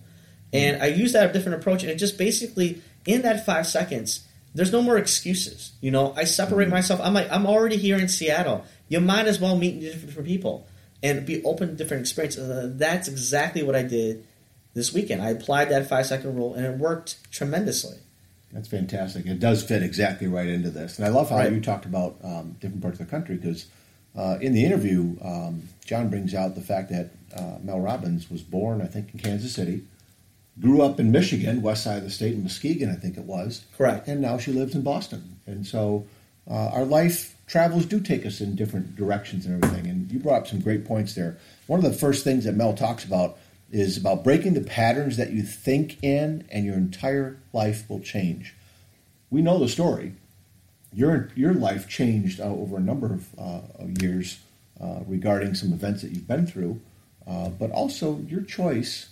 And 0.53 0.83
I 0.83 0.85
used 0.85 1.15
that 1.15 1.33
different 1.33 1.59
approach, 1.59 1.81
and 1.81 1.91
it 1.91 1.95
just 1.95 2.17
basically 2.17 2.81
in 3.05 3.23
that 3.23 3.45
five 3.45 3.65
seconds, 3.65 4.25
there's 4.55 4.71
no 4.71 4.81
more 4.81 4.97
excuses. 4.97 5.73
You 5.81 5.91
know, 5.91 6.13
I 6.15 6.25
separate 6.25 6.65
mm-hmm. 6.65 6.73
myself. 6.73 7.01
I'm 7.03 7.13
like, 7.13 7.31
I'm 7.31 7.45
already 7.45 7.77
here 7.77 7.97
in 7.97 8.07
Seattle. 8.07 8.65
You 8.87 8.99
might 8.99 9.27
as 9.27 9.39
well 9.39 9.57
meet 9.57 9.79
different 9.79 10.27
people 10.27 10.67
and 11.01 11.25
be 11.25 11.43
open 11.43 11.69
to 11.69 11.75
different 11.75 12.01
experiences. 12.01 12.49
Uh, 12.49 12.69
that's 12.75 13.07
exactly 13.07 13.63
what 13.63 13.75
I 13.75 13.83
did 13.83 14.25
this 14.73 14.93
weekend. 14.93 15.21
I 15.21 15.29
applied 15.29 15.69
that 15.69 15.87
five 15.87 16.05
second 16.05 16.35
rule, 16.35 16.53
and 16.53 16.65
it 16.65 16.77
worked 16.77 17.17
tremendously. 17.31 17.97
That's 18.51 18.67
fantastic. 18.67 19.25
It 19.25 19.39
does 19.39 19.63
fit 19.63 19.81
exactly 19.81 20.27
right 20.27 20.47
into 20.47 20.69
this, 20.69 20.97
and 20.99 21.07
I 21.07 21.09
love 21.09 21.29
how 21.29 21.37
right. 21.37 21.51
you 21.51 21.59
talked 21.59 21.85
about 21.85 22.17
um, 22.23 22.55
different 22.59 22.83
parts 22.83 22.99
of 22.99 23.07
the 23.07 23.11
country 23.11 23.35
because 23.35 23.65
uh, 24.15 24.37
in 24.39 24.53
the 24.53 24.63
interview, 24.63 25.15
um, 25.23 25.67
John 25.85 26.09
brings 26.09 26.35
out 26.35 26.53
the 26.53 26.61
fact 26.61 26.91
that 26.91 27.09
uh, 27.35 27.57
Mel 27.63 27.79
Robbins 27.79 28.29
was 28.29 28.43
born, 28.43 28.81
I 28.81 28.85
think, 28.85 29.11
in 29.13 29.19
Kansas 29.19 29.53
City 29.53 29.83
grew 30.59 30.81
up 30.81 30.99
in 30.99 31.11
Michigan, 31.11 31.61
west 31.61 31.83
side 31.83 31.97
of 31.97 32.03
the 32.03 32.09
state, 32.09 32.33
in 32.33 32.43
Muskegon, 32.43 32.89
I 32.89 32.95
think 32.95 33.17
it 33.17 33.23
was. 33.23 33.65
Correct. 33.77 34.07
And 34.07 34.21
now 34.21 34.37
she 34.37 34.51
lives 34.51 34.75
in 34.75 34.81
Boston. 34.81 35.39
And 35.45 35.65
so 35.65 36.05
uh, 36.49 36.69
our 36.69 36.85
life 36.85 37.35
travels 37.47 37.85
do 37.85 37.99
take 37.99 38.25
us 38.25 38.41
in 38.41 38.55
different 38.55 38.95
directions 38.95 39.45
and 39.45 39.63
everything. 39.63 39.89
And 39.89 40.11
you 40.11 40.19
brought 40.19 40.41
up 40.41 40.47
some 40.47 40.61
great 40.61 40.85
points 40.85 41.15
there. 41.15 41.37
One 41.67 41.83
of 41.83 41.91
the 41.91 41.97
first 41.97 42.23
things 42.23 42.45
that 42.45 42.55
Mel 42.55 42.73
talks 42.73 43.03
about 43.03 43.37
is 43.71 43.97
about 43.97 44.23
breaking 44.23 44.53
the 44.53 44.61
patterns 44.61 45.17
that 45.17 45.31
you 45.31 45.41
think 45.41 45.97
in, 46.03 46.47
and 46.51 46.63
your 46.63 46.75
entire 46.75 47.39
life 47.53 47.89
will 47.89 47.99
change. 47.99 48.53
We 49.31 49.41
know 49.41 49.57
the 49.57 49.67
story. 49.67 50.13
Your 50.93 51.29
your 51.35 51.55
life 51.55 51.89
changed 51.89 52.39
uh, 52.39 52.43
over 52.43 52.77
a 52.77 52.79
number 52.79 53.11
of, 53.11 53.27
uh, 53.39 53.61
of 53.79 53.99
years 53.99 54.37
uh, 54.79 54.99
regarding 55.07 55.55
some 55.55 55.73
events 55.73 56.03
that 56.03 56.11
you've 56.11 56.27
been 56.27 56.45
through, 56.45 56.79
uh, 57.25 57.49
but 57.49 57.71
also 57.71 58.19
your 58.27 58.41
choice 58.41 59.09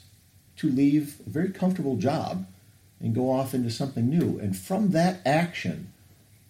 to 0.62 0.70
leave 0.70 1.20
a 1.26 1.30
very 1.30 1.50
comfortable 1.50 1.98
job 1.98 2.48
and 3.00 3.14
go 3.14 3.32
off 3.32 3.54
into 3.54 3.70
something 3.70 4.10
new. 4.10 4.40
And 4.40 4.56
from 4.56 4.92
that 4.92 5.20
action, 5.26 5.92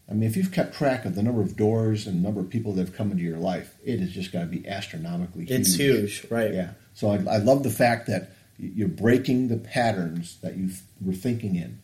I 0.09 0.13
mean, 0.13 0.23
if 0.23 0.35
you've 0.35 0.51
kept 0.51 0.75
track 0.75 1.05
of 1.05 1.15
the 1.15 1.23
number 1.23 1.41
of 1.41 1.55
doors 1.55 2.05
and 2.05 2.17
the 2.17 2.21
number 2.21 2.41
of 2.41 2.49
people 2.49 2.73
that 2.73 2.85
have 2.85 2.95
come 2.95 3.11
into 3.11 3.23
your 3.23 3.37
life, 3.37 3.73
it 3.85 3.99
has 4.01 4.11
just 4.11 4.33
got 4.33 4.41
to 4.41 4.45
be 4.47 4.67
astronomically 4.67 5.45
huge. 5.45 5.59
It's 5.59 5.75
huge, 5.75 6.25
right? 6.29 6.53
Yeah. 6.53 6.71
So 6.93 7.09
I, 7.09 7.15
I 7.15 7.37
love 7.37 7.63
the 7.63 7.69
fact 7.69 8.07
that 8.07 8.31
you're 8.59 8.89
breaking 8.89 9.47
the 9.47 9.57
patterns 9.57 10.37
that 10.41 10.57
you 10.57 10.71
were 10.99 11.13
thinking 11.13 11.55
in, 11.55 11.79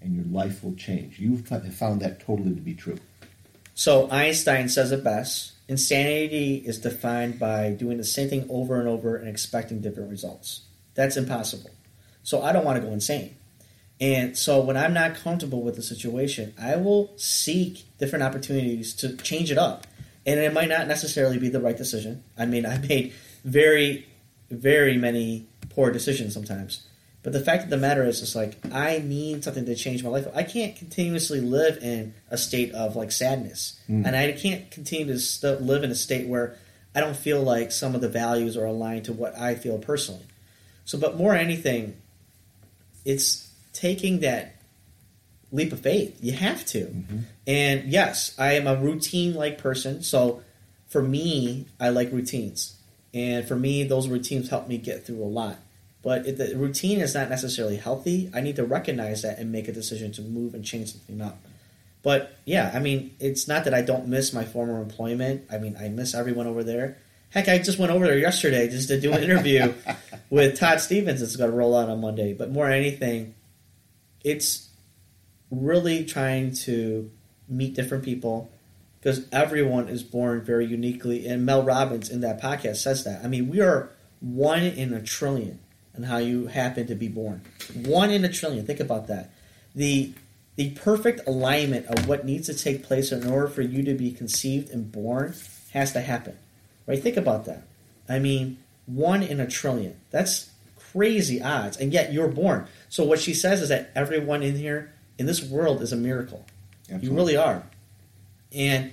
and 0.00 0.14
your 0.14 0.24
life 0.26 0.62
will 0.62 0.74
change. 0.74 1.18
You 1.18 1.42
have 1.50 1.74
found 1.74 2.00
that 2.00 2.20
totally 2.20 2.54
to 2.54 2.60
be 2.60 2.74
true. 2.74 2.98
So 3.74 4.08
Einstein 4.10 4.68
says 4.68 4.92
it 4.92 5.02
best: 5.02 5.52
insanity 5.66 6.62
is 6.64 6.78
defined 6.78 7.40
by 7.40 7.70
doing 7.70 7.96
the 7.96 8.04
same 8.04 8.28
thing 8.28 8.46
over 8.48 8.78
and 8.78 8.88
over 8.88 9.16
and 9.16 9.28
expecting 9.28 9.80
different 9.80 10.10
results. 10.10 10.62
That's 10.94 11.16
impossible. 11.16 11.70
So 12.22 12.42
I 12.42 12.52
don't 12.52 12.64
want 12.64 12.80
to 12.80 12.86
go 12.86 12.92
insane. 12.92 13.36
And 14.00 14.36
so 14.36 14.60
when 14.60 14.76
I'm 14.76 14.92
not 14.92 15.14
comfortable 15.14 15.62
with 15.62 15.76
the 15.76 15.82
situation, 15.82 16.54
I 16.60 16.76
will 16.76 17.12
seek 17.16 17.84
different 17.98 18.24
opportunities 18.24 18.94
to 18.94 19.16
change 19.16 19.50
it 19.50 19.58
up. 19.58 19.86
And 20.26 20.40
it 20.40 20.52
might 20.52 20.68
not 20.68 20.88
necessarily 20.88 21.38
be 21.38 21.48
the 21.48 21.60
right 21.60 21.76
decision. 21.76 22.24
I 22.36 22.46
mean, 22.46 22.66
I 22.66 22.78
made 22.78 23.12
very, 23.44 24.06
very 24.50 24.96
many 24.96 25.46
poor 25.70 25.90
decisions 25.90 26.34
sometimes. 26.34 26.86
But 27.22 27.32
the 27.32 27.40
fact 27.40 27.64
of 27.64 27.70
the 27.70 27.76
matter 27.76 28.04
is, 28.04 28.20
it's 28.20 28.34
like 28.34 28.58
I 28.72 28.98
need 28.98 29.44
something 29.44 29.64
to 29.66 29.76
change 29.76 30.02
my 30.02 30.10
life. 30.10 30.26
I 30.34 30.42
can't 30.42 30.74
continuously 30.74 31.40
live 31.40 31.78
in 31.78 32.14
a 32.30 32.36
state 32.36 32.72
of 32.72 32.96
like 32.96 33.12
sadness, 33.12 33.80
mm. 33.88 34.04
and 34.04 34.16
I 34.16 34.32
can't 34.32 34.68
continue 34.72 35.06
to 35.06 35.20
st- 35.20 35.62
live 35.62 35.84
in 35.84 35.92
a 35.92 35.94
state 35.94 36.26
where 36.26 36.56
I 36.96 37.00
don't 37.00 37.16
feel 37.16 37.40
like 37.40 37.70
some 37.70 37.94
of 37.94 38.00
the 38.00 38.08
values 38.08 38.56
are 38.56 38.64
aligned 38.64 39.04
to 39.04 39.12
what 39.12 39.38
I 39.38 39.54
feel 39.54 39.78
personally. 39.78 40.26
So, 40.84 40.98
but 40.98 41.16
more 41.16 41.34
anything, 41.34 41.96
it's 43.04 43.48
taking 43.72 44.20
that 44.20 44.56
leap 45.50 45.72
of 45.72 45.80
faith. 45.80 46.18
You 46.20 46.32
have 46.32 46.64
to. 46.66 46.86
Mm-hmm. 46.86 47.18
And 47.46 47.84
yes, 47.84 48.34
I 48.38 48.54
am 48.54 48.66
a 48.66 48.76
routine 48.76 49.34
like 49.34 49.58
person. 49.58 50.02
So 50.02 50.42
for 50.88 51.02
me, 51.02 51.66
I 51.78 51.90
like 51.90 52.12
routines. 52.12 52.76
And 53.14 53.46
for 53.46 53.56
me, 53.56 53.84
those 53.84 54.08
routines 54.08 54.48
help 54.48 54.68
me 54.68 54.78
get 54.78 55.06
through 55.06 55.22
a 55.22 55.26
lot. 55.26 55.58
But 56.02 56.26
if 56.26 56.38
the 56.38 56.56
routine 56.56 57.00
is 57.00 57.14
not 57.14 57.28
necessarily 57.28 57.76
healthy, 57.76 58.30
I 58.34 58.40
need 58.40 58.56
to 58.56 58.64
recognize 58.64 59.22
that 59.22 59.38
and 59.38 59.52
make 59.52 59.68
a 59.68 59.72
decision 59.72 60.10
to 60.12 60.22
move 60.22 60.54
and 60.54 60.64
change 60.64 60.92
something 60.92 61.20
up. 61.20 61.38
But 62.02 62.36
yeah, 62.44 62.72
I 62.74 62.80
mean, 62.80 63.14
it's 63.20 63.46
not 63.46 63.64
that 63.64 63.74
I 63.74 63.82
don't 63.82 64.08
miss 64.08 64.32
my 64.32 64.44
former 64.44 64.82
employment. 64.82 65.44
I 65.50 65.58
mean, 65.58 65.76
I 65.78 65.88
miss 65.88 66.14
everyone 66.14 66.48
over 66.48 66.64
there. 66.64 66.96
Heck, 67.32 67.48
I 67.48 67.58
just 67.58 67.78
went 67.78 67.90
over 67.92 68.06
there 68.06 68.18
yesterday 68.18 68.68
just 68.68 68.88
to 68.88 69.00
do 69.00 69.12
an 69.12 69.22
interview 69.22 69.72
with 70.30 70.58
Todd 70.58 70.80
Stevens. 70.80 71.22
It's 71.22 71.36
going 71.36 71.50
to 71.50 71.56
roll 71.56 71.76
out 71.76 71.88
on 71.88 72.00
Monday. 72.00 72.34
But 72.34 72.50
more 72.50 72.66
than 72.66 72.74
anything, 72.74 73.34
it's 74.22 74.68
really 75.50 76.04
trying 76.04 76.52
to 76.54 77.10
meet 77.48 77.74
different 77.74 78.04
people 78.04 78.50
because 79.00 79.26
everyone 79.32 79.88
is 79.88 80.02
born 80.02 80.42
very 80.42 80.66
uniquely. 80.66 81.26
And 81.26 81.46
Mel 81.46 81.62
Robbins 81.62 82.10
in 82.10 82.20
that 82.20 82.40
podcast 82.40 82.76
says 82.76 83.04
that. 83.04 83.24
I 83.24 83.28
mean, 83.28 83.48
we 83.48 83.60
are 83.60 83.88
one 84.20 84.62
in 84.62 84.92
a 84.92 85.02
trillion 85.02 85.58
and 85.94 86.04
how 86.04 86.18
you 86.18 86.48
happen 86.48 86.86
to 86.86 86.94
be 86.94 87.08
born. 87.08 87.42
One 87.74 88.10
in 88.10 88.24
a 88.24 88.28
trillion. 88.32 88.66
Think 88.66 88.80
about 88.80 89.06
that. 89.08 89.30
The 89.74 90.12
the 90.56 90.70
perfect 90.72 91.26
alignment 91.26 91.86
of 91.86 92.06
what 92.06 92.26
needs 92.26 92.46
to 92.46 92.54
take 92.54 92.84
place 92.84 93.10
in 93.10 93.26
order 93.26 93.48
for 93.48 93.62
you 93.62 93.82
to 93.84 93.94
be 93.94 94.12
conceived 94.12 94.68
and 94.68 94.92
born 94.92 95.34
has 95.72 95.92
to 95.92 96.00
happen. 96.02 96.36
Right? 96.86 97.02
Think 97.02 97.16
about 97.16 97.44
that. 97.46 97.62
I 98.08 98.18
mean, 98.18 98.58
one 98.86 99.22
in 99.22 99.40
a 99.40 99.46
trillion. 99.46 99.96
That's 100.10 100.50
crazy 100.92 101.40
odds. 101.40 101.76
And 101.76 101.92
yet 101.92 102.12
you're 102.12 102.28
born. 102.28 102.66
So 102.88 103.04
what 103.04 103.18
she 103.18 103.34
says 103.34 103.62
is 103.62 103.68
that 103.68 103.90
everyone 103.94 104.42
in 104.42 104.56
here 104.56 104.92
in 105.18 105.26
this 105.26 105.42
world 105.42 105.82
is 105.82 105.92
a 105.92 105.96
miracle. 105.96 106.44
Absolutely. 106.84 107.08
You 107.08 107.14
really 107.14 107.36
are. 107.36 107.62
And 108.52 108.92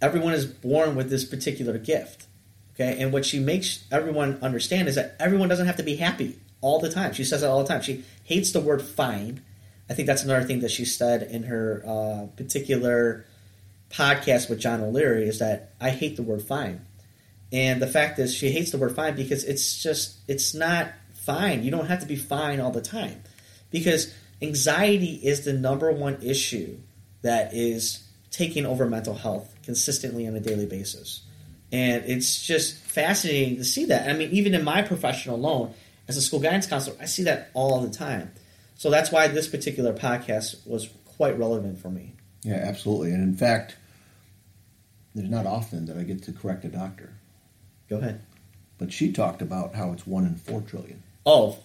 everyone 0.00 0.34
is 0.34 0.46
born 0.46 0.94
with 0.94 1.10
this 1.10 1.24
particular 1.24 1.78
gift. 1.78 2.26
Okay, 2.74 3.02
and 3.02 3.12
what 3.12 3.26
she 3.26 3.40
makes 3.40 3.84
everyone 3.90 4.38
understand 4.40 4.86
is 4.86 4.94
that 4.94 5.16
everyone 5.18 5.48
doesn't 5.48 5.66
have 5.66 5.78
to 5.78 5.82
be 5.82 5.96
happy 5.96 6.38
all 6.60 6.78
the 6.78 6.90
time. 6.90 7.12
She 7.12 7.24
says 7.24 7.40
that 7.40 7.50
all 7.50 7.62
the 7.62 7.68
time. 7.68 7.82
She 7.82 8.04
hates 8.22 8.52
the 8.52 8.60
word 8.60 8.80
fine. 8.80 9.42
I 9.90 9.94
think 9.94 10.06
that's 10.06 10.22
another 10.22 10.46
thing 10.46 10.60
that 10.60 10.70
she 10.70 10.84
said 10.84 11.22
in 11.24 11.44
her 11.44 11.82
uh, 11.84 12.26
particular 12.36 13.24
podcast 13.90 14.48
with 14.48 14.60
John 14.60 14.80
O'Leary 14.80 15.26
is 15.28 15.40
that 15.40 15.72
I 15.80 15.90
hate 15.90 16.16
the 16.16 16.22
word 16.22 16.42
fine. 16.42 16.82
And 17.52 17.80
the 17.80 17.86
fact 17.86 18.18
is, 18.18 18.34
she 18.34 18.50
hates 18.50 18.72
the 18.72 18.78
word 18.78 18.94
fine 18.94 19.16
because 19.16 19.44
it's 19.44 19.82
just, 19.82 20.18
it's 20.28 20.54
not 20.54 20.88
fine. 21.14 21.62
You 21.62 21.70
don't 21.70 21.86
have 21.86 22.00
to 22.00 22.06
be 22.06 22.16
fine 22.16 22.60
all 22.60 22.70
the 22.70 22.82
time. 22.82 23.22
Because 23.70 24.12
anxiety 24.42 25.14
is 25.14 25.44
the 25.44 25.52
number 25.52 25.90
one 25.90 26.18
issue 26.22 26.78
that 27.22 27.54
is 27.54 28.04
taking 28.30 28.66
over 28.66 28.86
mental 28.86 29.14
health 29.14 29.54
consistently 29.62 30.26
on 30.26 30.34
a 30.34 30.40
daily 30.40 30.66
basis. 30.66 31.22
And 31.72 32.04
it's 32.06 32.46
just 32.46 32.76
fascinating 32.76 33.56
to 33.56 33.64
see 33.64 33.86
that. 33.86 34.08
I 34.08 34.12
mean, 34.14 34.30
even 34.30 34.54
in 34.54 34.64
my 34.64 34.82
profession 34.82 35.32
alone, 35.32 35.74
as 36.06 36.16
a 36.16 36.22
school 36.22 36.40
guidance 36.40 36.66
counselor, 36.66 36.96
I 37.00 37.04
see 37.04 37.24
that 37.24 37.50
all 37.52 37.80
the 37.80 37.90
time. 37.90 38.32
So 38.76 38.90
that's 38.90 39.10
why 39.10 39.28
this 39.28 39.48
particular 39.48 39.92
podcast 39.92 40.66
was 40.66 40.88
quite 41.04 41.38
relevant 41.38 41.78
for 41.78 41.90
me. 41.90 42.14
Yeah, 42.42 42.62
absolutely. 42.64 43.10
And 43.12 43.22
in 43.22 43.34
fact, 43.34 43.76
there's 45.14 45.28
not 45.28 45.46
often 45.46 45.86
that 45.86 45.96
I 45.96 46.04
get 46.04 46.22
to 46.24 46.32
correct 46.32 46.64
a 46.64 46.68
doctor. 46.68 47.12
Go 47.88 47.96
ahead. 47.98 48.22
But 48.78 48.92
she 48.92 49.12
talked 49.12 49.42
about 49.42 49.74
how 49.74 49.92
it's 49.92 50.06
one 50.06 50.24
in 50.24 50.36
four 50.36 50.60
trillion. 50.62 51.02
Oh, 51.26 51.58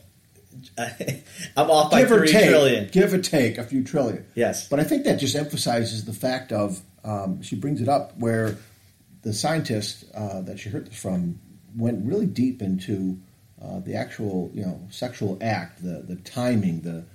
I'm 0.78 1.70
off 1.70 1.92
by 1.92 2.02
give 2.02 2.10
three 2.10 2.32
take, 2.32 2.50
trillion. 2.50 2.90
Give 2.92 3.14
or 3.14 3.20
take 3.20 3.58
a 3.58 3.64
few 3.64 3.84
trillion. 3.84 4.26
Yes. 4.36 4.68
But 4.68 4.80
I 4.80 4.84
think 4.84 5.04
that 5.06 5.18
just 5.18 5.36
emphasizes 5.36 6.06
the 6.06 6.14
fact 6.14 6.52
of 6.52 6.80
um, 7.04 7.42
she 7.42 7.56
brings 7.56 7.82
it 7.82 7.90
up 7.90 8.18
where 8.18 8.58
the 9.24 9.34
scientist 9.34 10.06
uh, 10.14 10.42
that 10.42 10.60
she 10.60 10.70
heard 10.70 10.88
this 10.88 11.00
from 11.00 11.40
went 11.76 12.06
really 12.06 12.26
deep 12.26 12.62
into 12.62 13.18
uh, 13.62 13.80
the 13.80 13.96
actual, 13.96 14.52
you 14.54 14.62
know, 14.64 14.80
sexual 14.90 15.38
act, 15.42 15.82
the 15.84 16.04
the 16.08 16.18
timing, 16.18 16.82
the 16.82 17.06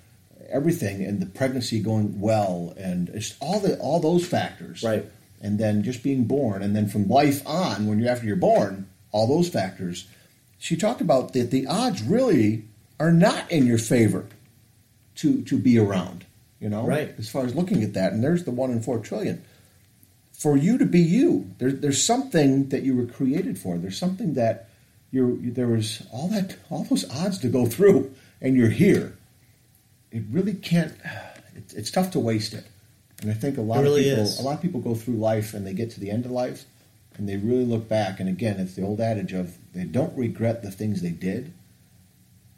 everything, 0.48 1.04
and 1.04 1.20
the 1.20 1.26
pregnancy 1.26 1.80
going 1.80 2.20
well, 2.20 2.74
and 2.76 3.10
all 3.40 3.60
the 3.60 3.78
all 3.78 4.00
those 4.00 4.26
factors, 4.26 4.82
right? 4.82 5.04
And 5.40 5.58
then 5.58 5.84
just 5.84 6.02
being 6.02 6.24
born, 6.24 6.62
and 6.62 6.74
then 6.74 6.88
from 6.88 7.08
life 7.08 7.46
on, 7.46 7.86
when 7.86 7.98
you 7.98 8.08
after 8.08 8.26
you're 8.26 8.36
born, 8.36 8.87
all 9.12 9.26
those 9.26 9.48
factors. 9.48 10.06
She 10.58 10.76
talked 10.76 11.00
about 11.00 11.32
that 11.32 11.50
the 11.50 11.66
odds 11.66 12.02
really 12.02 12.64
are 12.98 13.12
not 13.12 13.50
in 13.50 13.66
your 13.66 13.78
favor 13.78 14.26
to 15.16 15.42
to 15.42 15.58
be 15.58 15.78
around. 15.78 16.24
You 16.60 16.68
know, 16.68 16.84
right? 16.84 17.14
As 17.18 17.30
far 17.30 17.44
as 17.44 17.54
looking 17.54 17.84
at 17.84 17.94
that, 17.94 18.12
and 18.12 18.22
there's 18.22 18.44
the 18.44 18.50
one 18.50 18.72
in 18.72 18.82
four 18.82 18.98
trillion 18.98 19.44
for 20.38 20.56
you 20.56 20.78
to 20.78 20.86
be 20.86 21.00
you. 21.00 21.50
There, 21.58 21.72
there's 21.72 22.02
something 22.02 22.68
that 22.68 22.82
you 22.82 22.96
were 22.96 23.06
created 23.06 23.58
for. 23.58 23.76
There's 23.76 23.98
something 23.98 24.34
that 24.34 24.68
you're, 25.10 25.36
there 25.36 25.66
was 25.66 26.06
all 26.12 26.28
that 26.28 26.56
all 26.70 26.84
those 26.84 27.08
odds 27.10 27.38
to 27.38 27.48
go 27.48 27.66
through, 27.66 28.14
and 28.40 28.56
you're 28.56 28.70
here. 28.70 29.16
It 30.12 30.22
really 30.30 30.54
can't. 30.54 30.94
It, 31.56 31.74
it's 31.76 31.90
tough 31.90 32.12
to 32.12 32.20
waste 32.20 32.54
it. 32.54 32.64
And 33.20 33.30
I 33.30 33.34
think 33.34 33.58
a 33.58 33.62
lot 33.62 33.82
really 33.82 34.10
of 34.10 34.16
people, 34.16 34.24
is. 34.24 34.38
a 34.38 34.42
lot 34.42 34.54
of 34.54 34.62
people 34.62 34.80
go 34.80 34.94
through 34.94 35.14
life 35.14 35.54
and 35.54 35.66
they 35.66 35.74
get 35.74 35.90
to 35.92 36.00
the 36.00 36.10
end 36.10 36.24
of 36.24 36.30
life, 36.30 36.64
and 37.18 37.28
they 37.28 37.36
really 37.36 37.64
look 37.64 37.88
back. 37.88 38.20
And 38.20 38.28
again, 38.28 38.58
it's 38.58 38.74
the 38.74 38.82
old 38.82 39.00
adage 39.00 39.32
of 39.32 39.56
they 39.74 39.84
don't 39.84 40.16
regret 40.16 40.62
the 40.62 40.70
things 40.70 41.02
they 41.02 41.10
did. 41.10 41.52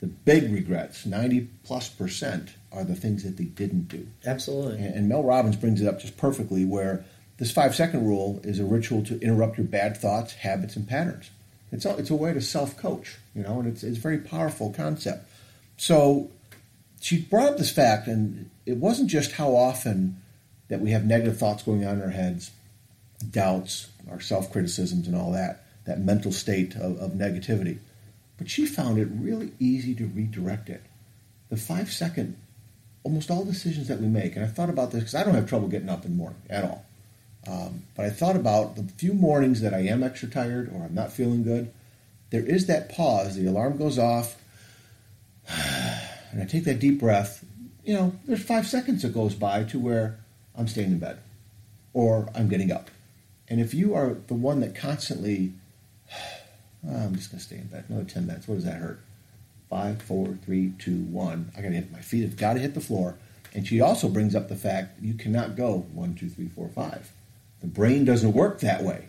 The 0.00 0.06
big 0.06 0.52
regrets, 0.52 1.04
ninety 1.04 1.48
plus 1.64 1.88
percent, 1.88 2.54
are 2.72 2.84
the 2.84 2.94
things 2.94 3.24
that 3.24 3.36
they 3.36 3.44
didn't 3.44 3.88
do. 3.88 4.06
Absolutely. 4.24 4.76
And, 4.76 4.94
and 4.94 5.08
Mel 5.08 5.22
Robbins 5.22 5.56
brings 5.56 5.80
it 5.80 5.88
up 5.88 6.00
just 6.00 6.16
perfectly, 6.16 6.64
where 6.64 7.04
this 7.38 7.50
five 7.50 7.74
second 7.74 8.06
rule 8.06 8.40
is 8.44 8.58
a 8.58 8.64
ritual 8.64 9.02
to 9.04 9.20
interrupt 9.20 9.58
your 9.58 9.66
bad 9.66 9.96
thoughts, 9.96 10.34
habits, 10.34 10.76
and 10.76 10.88
patterns. 10.88 11.30
It's 11.72 11.84
a, 11.84 11.96
it's 11.96 12.10
a 12.10 12.14
way 12.14 12.32
to 12.32 12.40
self 12.40 12.76
coach, 12.76 13.18
you 13.34 13.42
know, 13.42 13.60
and 13.60 13.68
it's, 13.68 13.82
it's 13.82 13.98
a 13.98 14.00
very 14.00 14.18
powerful 14.18 14.72
concept. 14.72 15.28
So 15.76 16.30
she 17.00 17.20
brought 17.20 17.50
up 17.50 17.58
this 17.58 17.70
fact, 17.70 18.06
and 18.06 18.50
it 18.66 18.76
wasn't 18.76 19.10
just 19.10 19.32
how 19.32 19.54
often 19.54 20.20
that 20.68 20.80
we 20.80 20.90
have 20.90 21.04
negative 21.04 21.38
thoughts 21.38 21.62
going 21.62 21.84
on 21.86 21.96
in 21.96 22.02
our 22.02 22.10
heads, 22.10 22.50
doubts, 23.30 23.89
our 24.10 24.20
self 24.20 24.52
criticisms, 24.52 25.06
and 25.06 25.16
all 25.16 25.32
that, 25.32 25.64
that 25.84 26.00
mental 26.00 26.32
state 26.32 26.74
of, 26.76 26.98
of 26.98 27.12
negativity. 27.12 27.78
But 28.38 28.48
she 28.48 28.66
found 28.66 28.98
it 28.98 29.08
really 29.12 29.52
easy 29.58 29.94
to 29.96 30.06
redirect 30.06 30.70
it. 30.70 30.82
The 31.50 31.56
five 31.56 31.92
second, 31.92 32.36
almost 33.02 33.30
all 33.30 33.44
decisions 33.44 33.88
that 33.88 34.00
we 34.00 34.06
make, 34.06 34.36
and 34.36 34.44
I 34.44 34.48
thought 34.48 34.70
about 34.70 34.92
this 34.92 35.00
because 35.00 35.14
I 35.14 35.24
don't 35.24 35.34
have 35.34 35.48
trouble 35.48 35.68
getting 35.68 35.88
up 35.88 36.04
in 36.04 36.12
the 36.12 36.16
morning 36.16 36.40
at 36.48 36.64
all. 36.64 36.84
Um, 37.46 37.84
but 37.96 38.06
I 38.06 38.10
thought 38.10 38.36
about 38.36 38.76
the 38.76 38.82
few 38.82 39.14
mornings 39.14 39.60
that 39.62 39.74
I 39.74 39.80
am 39.80 40.02
extra 40.02 40.28
tired 40.28 40.70
or 40.74 40.84
I'm 40.84 40.94
not 40.94 41.12
feeling 41.12 41.42
good. 41.42 41.72
There 42.30 42.44
is 42.44 42.66
that 42.66 42.90
pause. 42.90 43.36
The 43.36 43.46
alarm 43.46 43.76
goes 43.76 43.98
off, 43.98 44.40
and 45.48 46.40
I 46.40 46.44
take 46.44 46.64
that 46.64 46.78
deep 46.78 47.00
breath. 47.00 47.44
You 47.84 47.94
know, 47.94 48.12
there's 48.26 48.42
five 48.42 48.66
seconds 48.66 49.02
that 49.02 49.14
goes 49.14 49.34
by 49.34 49.64
to 49.64 49.78
where 49.78 50.18
I'm 50.56 50.68
staying 50.68 50.92
in 50.92 50.98
bed 50.98 51.18
or 51.92 52.28
I'm 52.34 52.48
getting 52.48 52.70
up. 52.70 52.90
And 53.50 53.60
if 53.60 53.74
you 53.74 53.94
are 53.94 54.16
the 54.28 54.34
one 54.34 54.60
that 54.60 54.74
constantly, 54.74 55.52
oh, 56.88 56.96
I'm 56.96 57.16
just 57.16 57.30
going 57.30 57.40
to 57.40 57.44
stay 57.44 57.56
in 57.56 57.66
bed 57.66 57.84
another 57.88 58.08
10 58.08 58.26
minutes, 58.26 58.48
what 58.48 58.54
does 58.54 58.64
that 58.64 58.76
hurt? 58.76 59.00
Five, 59.68 60.00
four, 60.02 60.38
three, 60.44 60.72
two, 60.78 61.02
one. 61.02 61.52
I 61.56 61.60
got 61.60 61.68
to 61.68 61.74
hit 61.74 61.92
my 61.92 62.00
feet, 62.00 62.22
have 62.22 62.36
got 62.36 62.54
to 62.54 62.60
hit 62.60 62.74
the 62.74 62.80
floor. 62.80 63.16
And 63.52 63.66
she 63.66 63.80
also 63.80 64.08
brings 64.08 64.34
up 64.34 64.48
the 64.48 64.56
fact 64.56 65.02
you 65.02 65.14
cannot 65.14 65.56
go 65.56 65.86
one, 65.92 66.14
two, 66.14 66.28
three, 66.28 66.48
four, 66.48 66.68
five. 66.68 67.10
The 67.60 67.66
brain 67.66 68.04
doesn't 68.04 68.32
work 68.32 68.60
that 68.60 68.82
way. 68.82 69.06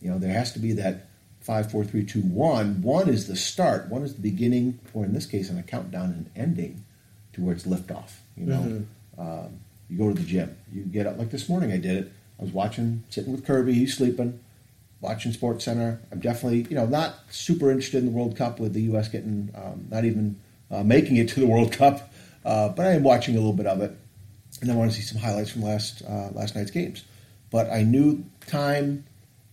You 0.00 0.10
know, 0.10 0.18
there 0.18 0.32
has 0.32 0.52
to 0.52 0.58
be 0.58 0.72
that 0.74 1.08
five, 1.40 1.70
four, 1.70 1.84
three, 1.84 2.04
two, 2.04 2.20
one. 2.20 2.82
One 2.82 3.08
is 3.08 3.26
the 3.26 3.36
start. 3.36 3.88
One 3.88 4.02
is 4.02 4.14
the 4.14 4.20
beginning, 4.20 4.78
or 4.94 5.04
in 5.04 5.14
this 5.14 5.26
case, 5.26 5.50
on 5.50 5.58
a 5.58 5.62
countdown 5.62 6.10
and 6.10 6.30
ending 6.36 6.84
to 7.32 7.42
where 7.42 7.54
it's 7.54 7.64
liftoff. 7.64 8.12
You 8.36 8.46
know, 8.46 8.60
mm-hmm. 8.60 9.20
um, 9.20 9.58
you 9.88 9.98
go 9.98 10.08
to 10.08 10.14
the 10.14 10.26
gym. 10.26 10.56
You 10.72 10.82
get 10.82 11.06
up 11.06 11.18
like 11.18 11.30
this 11.30 11.48
morning. 11.48 11.72
I 11.72 11.78
did 11.78 11.96
it. 11.96 12.12
I 12.38 12.42
was 12.42 12.52
watching, 12.52 13.04
sitting 13.10 13.32
with 13.32 13.44
Kirby. 13.44 13.74
He's 13.74 13.96
sleeping. 13.96 14.40
Watching 15.00 15.32
Sports 15.32 15.64
Center. 15.64 16.00
I'm 16.10 16.18
definitely, 16.18 16.66
you 16.68 16.74
know, 16.74 16.86
not 16.86 17.14
super 17.30 17.70
interested 17.70 17.98
in 17.98 18.06
the 18.06 18.12
World 18.12 18.36
Cup 18.36 18.58
with 18.58 18.72
the 18.72 18.82
U.S. 18.82 19.08
getting 19.08 19.50
um, 19.54 19.86
not 19.90 20.04
even 20.04 20.36
uh, 20.70 20.82
making 20.82 21.16
it 21.16 21.28
to 21.30 21.40
the 21.40 21.46
World 21.54 21.72
Cup, 21.72 22.12
uh, 22.44 22.70
but 22.70 22.86
I 22.86 22.92
am 22.92 23.04
watching 23.04 23.34
a 23.34 23.38
little 23.38 23.52
bit 23.52 23.66
of 23.66 23.80
it, 23.80 23.96
and 24.60 24.70
I 24.70 24.74
want 24.74 24.90
to 24.90 24.96
see 24.96 25.02
some 25.02 25.18
highlights 25.18 25.50
from 25.50 25.62
last 25.62 26.02
uh, 26.02 26.30
last 26.32 26.56
night's 26.56 26.72
games. 26.72 27.04
But 27.50 27.70
I 27.70 27.82
knew 27.82 28.24
time 28.48 29.04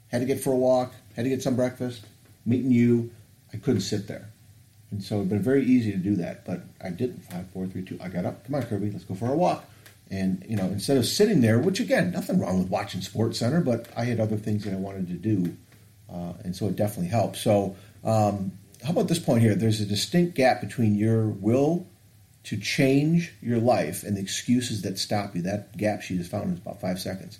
had 0.08 0.22
to 0.22 0.26
get 0.26 0.40
for 0.40 0.52
a 0.52 0.56
walk, 0.56 0.94
had 1.16 1.24
to 1.24 1.30
get 1.30 1.44
some 1.44 1.56
breakfast, 1.56 2.02
meeting 2.46 2.72
you. 2.72 3.12
I 3.54 3.58
couldn't 3.58 3.82
sit 3.82 4.08
there, 4.08 4.30
and 4.90 5.04
so 5.04 5.18
it'd 5.18 5.30
been 5.30 5.44
very 5.44 5.64
easy 5.64 5.92
to 5.92 5.98
do 5.98 6.16
that, 6.16 6.44
but 6.44 6.62
I 6.82 6.90
didn't. 6.90 7.24
Five, 7.24 7.48
four, 7.52 7.68
three, 7.68 7.84
two. 7.84 8.00
I 8.02 8.10
got 8.10 8.26
up. 8.26 8.46
Come 8.46 8.56
on, 8.56 8.64
Kirby, 8.64 8.90
let's 8.90 9.06
go 9.06 9.14
for 9.14 9.32
a 9.32 9.36
walk. 9.36 9.64
And 10.12 10.46
you 10.48 10.56
know, 10.56 10.66
instead 10.66 10.98
of 10.98 11.06
sitting 11.06 11.42
there, 11.42 11.60
which 11.60 11.80
again, 11.80 12.12
nothing 12.12 12.40
wrong 12.40 12.60
with 12.60 12.70
watching 12.70 13.02
Sports 13.02 13.40
Center, 13.40 13.62
but 13.62 13.88
I 13.98 14.06
had 14.06 14.20
other 14.20 14.38
things 14.38 14.64
that 14.64 14.74
I 14.74 14.78
wanted 14.78 15.08
to 15.08 15.14
do, 15.14 15.56
uh, 16.12 16.34
and 16.44 16.56
so 16.56 16.68
it 16.68 16.76
definitely 16.76 17.10
helped. 17.10 17.38
So, 17.38 17.76
um, 18.04 18.52
how 18.84 18.92
about 18.92 19.08
this 19.08 19.20
point 19.20 19.42
here? 19.42 19.56
There's 19.56 19.82
a 19.82 19.86
distinct 19.86 20.36
gap 20.36 20.62
between 20.62 20.96
your 20.96 21.28
will 21.28 21.88
to 22.44 22.58
change 22.58 23.34
your 23.42 23.58
life 23.58 24.04
and 24.04 24.16
the 24.16 24.22
excuses 24.22 24.84
that 24.84 25.00
stop 25.00 25.36
you. 25.36 25.42
That 25.42 25.76
gap 25.76 26.04
she 26.04 26.18
just 26.18 26.30
found 26.30 26.54
is 26.54 26.60
about 26.60 26.80
five 26.80 27.00
seconds. 27.00 27.40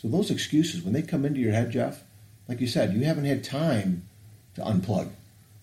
So 0.00 0.08
those 0.08 0.30
excuses, 0.30 0.82
when 0.82 0.94
they 0.94 1.02
come 1.02 1.26
into 1.26 1.40
your 1.40 1.52
head, 1.52 1.70
Jeff, 1.70 2.02
like 2.48 2.60
you 2.60 2.66
said, 2.66 2.94
you 2.94 3.04
haven't 3.04 3.26
had 3.26 3.44
time 3.44 4.04
to 4.54 4.62
unplug, 4.62 5.10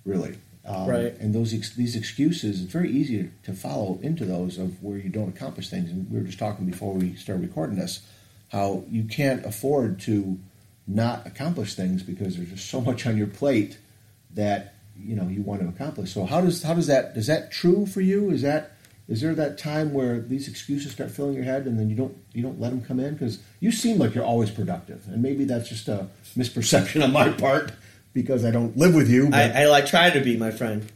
really. 0.06 0.38
Um, 0.66 0.88
Right. 0.88 1.18
And 1.20 1.34
those 1.34 1.54
ex- 1.54 1.76
these 1.76 1.96
excuses, 1.96 2.62
it's 2.62 2.72
very 2.72 2.92
easy 2.92 3.30
to 3.44 3.54
follow 3.54 4.00
into 4.02 4.26
those 4.26 4.58
of 4.58 4.82
where 4.82 4.98
you 4.98 5.10
don't 5.10 5.30
accomplish 5.30 5.70
things. 5.70 5.92
And 5.92 6.10
we 6.10 6.20
were 6.20 6.26
just 6.26 6.40
talking 6.40 6.66
before 6.66 6.94
we 6.94 7.16
started 7.16 7.48
recording 7.48 7.78
this, 7.78 8.02
how 8.50 8.84
you 8.90 9.04
can't 9.04 9.46
afford 9.46 10.00
to 10.02 10.40
not 10.88 11.26
accomplish 11.26 11.76
things 11.76 12.04
because 12.04 12.36
there's 12.36 12.50
just 12.50 12.70
so 12.70 12.82
much 12.82 13.06
on 13.06 13.18
your 13.18 13.28
plate 13.28 13.78
that 14.34 14.76
you 14.98 15.16
know 15.16 15.28
you 15.28 15.42
want 15.42 15.62
to 15.62 15.68
accomplish. 15.68 16.14
So 16.14 16.26
how 16.26 16.42
does 16.42 16.64
how 16.64 16.74
does 16.74 16.88
that 16.88 17.16
is 17.16 17.28
that 17.28 17.52
true 17.52 17.86
for 17.86 18.02
you? 18.02 18.32
Is 18.32 18.42
that 18.42 18.72
is 19.08 19.22
there 19.22 19.36
that 19.36 19.58
time 19.58 19.94
where 19.94 20.20
these 20.20 20.48
excuses 20.48 20.92
start 20.92 21.12
filling 21.12 21.36
your 21.36 21.44
head 21.44 21.66
and 21.66 21.80
then 21.80 21.90
you 21.90 21.96
don't 21.96 22.18
you 22.34 22.42
don't 22.42 22.60
let 22.60 22.70
them 22.70 22.82
come 22.82 23.00
in 23.00 23.14
because 23.14 23.40
you 23.60 23.72
seem 23.72 23.98
like 23.98 24.16
you're 24.16 24.26
always 24.26 24.50
productive 24.50 25.08
and 25.08 25.22
maybe 25.22 25.44
that's 25.46 25.70
just 25.70 25.88
a 25.88 26.08
misperception 26.36 27.04
on 27.04 27.12
my 27.12 27.30
part 27.30 27.72
because 28.16 28.46
I 28.46 28.50
don't 28.50 28.76
live 28.76 28.96
with 28.96 29.10
you. 29.10 29.30
But 29.30 29.56
I, 29.56 29.64
I 29.64 29.66
like 29.68 29.86
try 29.86 30.10
to 30.10 30.22
be 30.22 30.38
my 30.38 30.50
friend, 30.50 30.92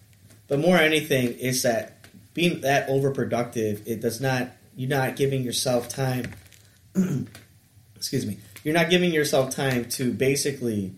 but 0.48 0.58
more 0.58 0.78
anything 0.78 1.34
is 1.34 1.62
that 1.62 1.98
being 2.34 2.62
that 2.62 2.88
overproductive, 2.88 3.86
it 3.86 4.02
does 4.02 4.20
not. 4.20 4.48
You're 4.76 4.90
not 4.90 5.18
giving 5.18 5.44
yourself 5.44 5.90
time. 5.90 6.34
excuse 7.96 8.26
me. 8.26 8.40
You're 8.64 8.74
not 8.74 8.90
giving 8.90 9.12
yourself 9.12 9.54
time 9.54 9.86
to 9.90 10.12
basically 10.14 10.94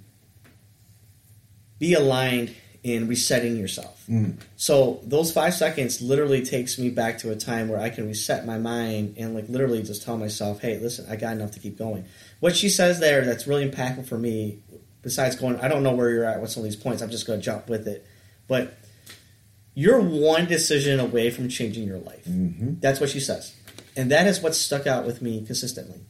be 1.79 1.95
aligned 1.95 2.55
in 2.83 3.07
resetting 3.07 3.57
yourself. 3.57 4.03
Mm. 4.07 4.37
So 4.55 5.01
those 5.03 5.31
five 5.31 5.53
seconds 5.53 6.01
literally 6.01 6.43
takes 6.43 6.79
me 6.79 6.89
back 6.89 7.19
to 7.19 7.31
a 7.31 7.35
time 7.35 7.69
where 7.69 7.79
I 7.79 7.89
can 7.89 8.07
reset 8.07 8.45
my 8.45 8.57
mind 8.57 9.15
and 9.17 9.35
like 9.35 9.49
literally 9.49 9.83
just 9.83 10.03
tell 10.03 10.17
myself, 10.17 10.61
"Hey, 10.61 10.77
listen, 10.79 11.05
I 11.09 11.15
got 11.15 11.33
enough 11.33 11.51
to 11.51 11.59
keep 11.59 11.77
going." 11.77 12.05
What 12.39 12.55
she 12.55 12.69
says 12.69 12.99
there 12.99 13.23
that's 13.23 13.47
really 13.47 13.69
impactful 13.69 14.07
for 14.07 14.17
me, 14.17 14.59
besides 15.01 15.36
going, 15.36 15.60
I 15.60 15.67
don't 15.67 15.84
know 15.84 15.93
where 15.93 16.10
you're 16.10 16.25
at 16.25 16.41
with 16.41 16.51
some 16.51 16.62
of 16.62 16.65
these 16.65 16.75
points. 16.75 17.01
I'm 17.01 17.10
just 17.10 17.27
going 17.27 17.39
to 17.39 17.46
jump 17.46 17.70
with 17.70 17.88
it, 17.88 18.05
but 18.48 18.77
you're 19.74 20.01
one 20.01 20.46
decision 20.46 21.00
away 21.00 21.29
from 21.29 21.50
changing 21.50 21.86
your 21.86 22.00
life. 22.00 22.25
Mhm. 22.25 22.81
That's 22.81 23.00
what 23.00 23.10
she 23.10 23.20
says, 23.20 23.53
and 23.96 24.12
that 24.12 24.27
is 24.27 24.41
what 24.41 24.55
stuck 24.55 24.86
out 24.86 25.05
with 25.05 25.22
me 25.22 25.43
consistently. 25.46 26.01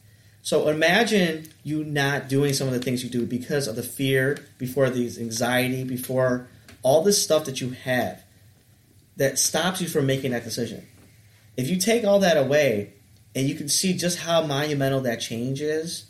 So 0.42 0.68
imagine 0.68 1.48
you 1.62 1.84
not 1.84 2.28
doing 2.28 2.52
some 2.52 2.66
of 2.66 2.74
the 2.74 2.80
things 2.80 3.04
you 3.04 3.10
do 3.10 3.24
because 3.26 3.68
of 3.68 3.76
the 3.76 3.82
fear, 3.82 4.38
before 4.58 4.90
these 4.90 5.16
anxiety, 5.16 5.84
before 5.84 6.48
all 6.82 7.02
this 7.02 7.22
stuff 7.22 7.44
that 7.44 7.60
you 7.60 7.70
have 7.70 8.24
that 9.16 9.38
stops 9.38 9.80
you 9.80 9.86
from 9.86 10.06
making 10.06 10.32
that 10.32 10.42
decision. 10.42 10.84
If 11.56 11.68
you 11.68 11.76
take 11.76 12.04
all 12.04 12.18
that 12.20 12.36
away 12.36 12.94
and 13.36 13.48
you 13.48 13.54
can 13.54 13.68
see 13.68 13.94
just 13.94 14.18
how 14.18 14.44
monumental 14.44 15.00
that 15.02 15.20
change 15.20 15.60
is, 15.60 16.06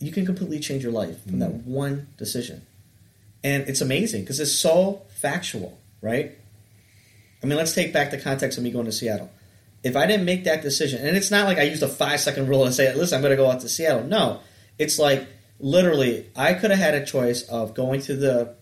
you 0.00 0.10
can 0.10 0.26
completely 0.26 0.58
change 0.58 0.82
your 0.82 0.92
life 0.92 1.22
from 1.24 1.38
that 1.38 1.50
mm-hmm. 1.50 1.72
one 1.72 2.08
decision. 2.16 2.66
And 3.44 3.68
it's 3.68 3.80
amazing 3.80 4.22
because 4.22 4.40
it's 4.40 4.52
so 4.52 5.02
factual, 5.20 5.78
right? 6.00 6.36
I 7.42 7.46
mean, 7.46 7.56
let's 7.56 7.74
take 7.74 7.92
back 7.92 8.10
the 8.10 8.18
context 8.18 8.58
of 8.58 8.64
me 8.64 8.70
going 8.70 8.86
to 8.86 8.92
Seattle. 8.92 9.30
If 9.82 9.96
I 9.96 10.06
didn't 10.06 10.26
make 10.26 10.44
that 10.44 10.62
decision, 10.62 11.06
and 11.06 11.16
it's 11.16 11.30
not 11.30 11.46
like 11.46 11.58
I 11.58 11.62
used 11.62 11.82
a 11.82 11.88
five 11.88 12.20
second 12.20 12.48
rule 12.48 12.64
and 12.64 12.74
say, 12.74 12.94
listen, 12.94 13.16
I'm 13.16 13.22
going 13.22 13.30
to 13.30 13.36
go 13.36 13.50
out 13.50 13.60
to 13.60 13.68
Seattle. 13.68 14.04
No, 14.04 14.40
it's 14.78 14.98
like 14.98 15.26
literally, 15.58 16.26
I 16.36 16.54
could 16.54 16.70
have 16.70 16.80
had 16.80 16.94
a 16.94 17.04
choice 17.04 17.42
of 17.42 17.74
going 17.74 18.02
to 18.02 18.16
the 18.16 18.56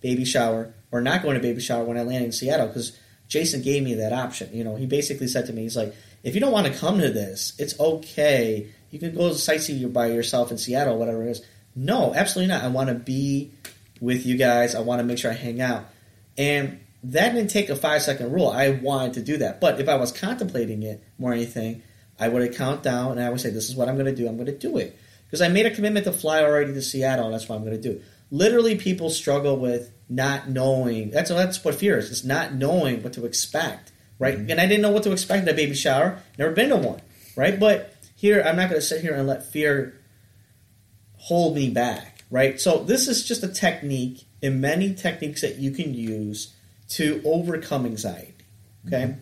baby 0.00 0.24
shower 0.24 0.72
or 0.90 1.00
not 1.00 1.22
going 1.22 1.34
to 1.34 1.40
baby 1.40 1.60
shower 1.60 1.84
when 1.84 1.98
I 1.98 2.02
landed 2.02 2.26
in 2.26 2.32
Seattle 2.32 2.68
because 2.68 2.98
Jason 3.28 3.62
gave 3.62 3.82
me 3.82 3.94
that 3.94 4.12
option. 4.12 4.50
You 4.52 4.64
know, 4.64 4.76
he 4.76 4.86
basically 4.86 5.28
said 5.28 5.46
to 5.46 5.52
me, 5.52 5.62
he's 5.62 5.76
like, 5.76 5.94
if 6.22 6.34
you 6.34 6.40
don't 6.40 6.52
want 6.52 6.66
to 6.66 6.72
come 6.72 6.98
to 7.00 7.10
this, 7.10 7.54
it's 7.58 7.78
okay. 7.78 8.68
You 8.90 8.98
can 8.98 9.14
go 9.14 9.30
sightsee 9.30 9.92
by 9.92 10.06
yourself 10.06 10.50
in 10.50 10.58
Seattle, 10.58 10.98
whatever 10.98 11.22
it 11.26 11.30
is. 11.30 11.42
No, 11.74 12.14
absolutely 12.14 12.52
not. 12.52 12.64
I 12.64 12.68
want 12.68 12.88
to 12.88 12.94
be 12.94 13.52
with 14.00 14.26
you 14.26 14.36
guys. 14.36 14.74
I 14.74 14.80
want 14.80 15.00
to 15.00 15.04
make 15.04 15.18
sure 15.18 15.30
I 15.30 15.34
hang 15.34 15.60
out. 15.60 15.86
And 16.36 16.80
that 17.04 17.34
didn't 17.34 17.50
take 17.50 17.68
a 17.68 17.76
five 17.76 18.02
second 18.02 18.32
rule. 18.32 18.48
I 18.48 18.70
wanted 18.70 19.14
to 19.14 19.22
do 19.22 19.38
that. 19.38 19.60
But 19.60 19.80
if 19.80 19.88
I 19.88 19.96
was 19.96 20.12
contemplating 20.12 20.82
it 20.82 21.02
more 21.18 21.32
anything, 21.32 21.82
I 22.18 22.28
would 22.28 22.56
count 22.56 22.82
down 22.82 23.12
and 23.12 23.22
I 23.22 23.30
would 23.30 23.40
say, 23.40 23.50
this 23.50 23.68
is 23.68 23.76
what 23.76 23.88
I'm 23.88 23.94
going 23.94 24.06
to 24.06 24.14
do. 24.14 24.26
I'm 24.26 24.36
going 24.36 24.46
to 24.46 24.56
do 24.56 24.78
it. 24.78 24.98
Because 25.28 25.42
I 25.42 25.48
made 25.48 25.66
a 25.66 25.70
commitment 25.70 26.04
to 26.06 26.12
fly 26.12 26.42
already 26.42 26.72
to 26.72 26.80
Seattle, 26.80 27.26
and 27.26 27.34
that's 27.34 27.48
what 27.48 27.56
I'm 27.56 27.64
going 27.64 27.80
to 27.80 27.82
do. 27.82 28.00
Literally, 28.30 28.76
people 28.76 29.10
struggle 29.10 29.58
with 29.58 29.92
not 30.08 30.48
knowing. 30.48 31.10
That's 31.10 31.28
that's 31.28 31.62
what 31.62 31.74
fear 31.74 31.98
is. 31.98 32.10
It's 32.10 32.24
not 32.24 32.54
knowing 32.54 33.02
what 33.02 33.12
to 33.14 33.26
expect, 33.26 33.92
right? 34.18 34.38
Mm-hmm. 34.38 34.50
And 34.50 34.60
I 34.60 34.66
didn't 34.66 34.80
know 34.80 34.90
what 34.90 35.02
to 35.02 35.12
expect 35.12 35.46
at 35.46 35.52
a 35.52 35.56
baby 35.56 35.74
shower. 35.74 36.20
Never 36.38 36.52
been 36.52 36.70
to 36.70 36.76
one, 36.76 37.02
right? 37.36 37.60
But 37.60 37.94
here, 38.18 38.42
I'm 38.44 38.56
not 38.56 38.68
going 38.68 38.80
to 38.80 38.86
sit 38.86 39.00
here 39.00 39.14
and 39.14 39.28
let 39.28 39.46
fear 39.46 39.96
hold 41.18 41.54
me 41.54 41.70
back, 41.70 42.24
right? 42.32 42.60
So 42.60 42.82
this 42.82 43.06
is 43.06 43.24
just 43.24 43.44
a 43.44 43.48
technique 43.48 44.24
and 44.42 44.60
many 44.60 44.92
techniques 44.92 45.40
that 45.42 45.58
you 45.58 45.70
can 45.70 45.94
use 45.94 46.52
to 46.88 47.22
overcome 47.24 47.86
anxiety. 47.86 48.34
Okay, 48.88 49.14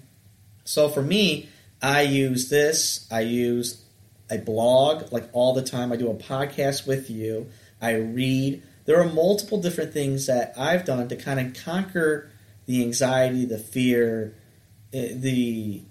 so 0.64 0.88
for 0.88 1.02
me, 1.02 1.50
I 1.82 2.02
use 2.02 2.48
this. 2.48 3.06
I 3.10 3.20
use 3.20 3.84
I 4.30 4.38
blog 4.38 5.12
like 5.12 5.28
all 5.34 5.52
the 5.52 5.62
time. 5.62 5.92
I 5.92 5.96
do 5.96 6.10
a 6.10 6.14
podcast 6.14 6.86
with 6.86 7.10
you. 7.10 7.50
I 7.82 7.96
read. 7.96 8.62
There 8.86 8.98
are 8.98 9.12
multiple 9.12 9.60
different 9.60 9.92
things 9.92 10.24
that 10.26 10.54
I've 10.56 10.86
done 10.86 11.06
to 11.08 11.16
kind 11.16 11.38
of 11.38 11.62
conquer 11.64 12.30
the 12.64 12.82
anxiety, 12.82 13.44
the 13.44 13.58
fear, 13.58 14.34
eh, 14.94 15.12
the 15.14 15.82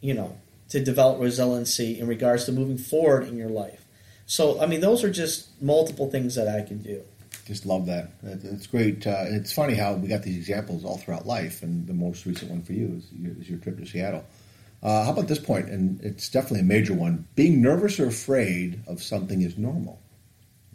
you 0.00 0.14
know, 0.14 0.36
to 0.72 0.82
develop 0.82 1.20
resiliency 1.20 2.00
in 2.00 2.06
regards 2.06 2.46
to 2.46 2.52
moving 2.52 2.78
forward 2.78 3.28
in 3.28 3.36
your 3.36 3.50
life. 3.50 3.84
So, 4.24 4.58
I 4.58 4.64
mean, 4.64 4.80
those 4.80 5.04
are 5.04 5.10
just 5.10 5.48
multiple 5.62 6.10
things 6.10 6.34
that 6.34 6.48
I 6.48 6.62
can 6.62 6.78
do. 6.78 7.02
Just 7.46 7.66
love 7.66 7.84
that. 7.86 8.12
It's 8.22 8.66
great. 8.66 9.06
Uh, 9.06 9.24
it's 9.26 9.52
funny 9.52 9.74
how 9.74 9.92
we 9.92 10.08
got 10.08 10.22
these 10.22 10.36
examples 10.36 10.82
all 10.82 10.96
throughout 10.96 11.26
life, 11.26 11.62
and 11.62 11.86
the 11.86 11.92
most 11.92 12.24
recent 12.24 12.50
one 12.50 12.62
for 12.62 12.72
you 12.72 12.94
is 12.96 13.04
your, 13.12 13.32
is 13.38 13.50
your 13.50 13.58
trip 13.58 13.78
to 13.78 13.86
Seattle. 13.86 14.24
Uh, 14.82 15.04
how 15.04 15.12
about 15.12 15.28
this 15.28 15.38
point? 15.38 15.68
And 15.68 16.00
it's 16.00 16.30
definitely 16.30 16.60
a 16.60 16.64
major 16.64 16.94
one. 16.94 17.26
Being 17.34 17.60
nervous 17.60 18.00
or 18.00 18.06
afraid 18.06 18.82
of 18.86 19.02
something 19.02 19.42
is 19.42 19.58
normal. 19.58 20.00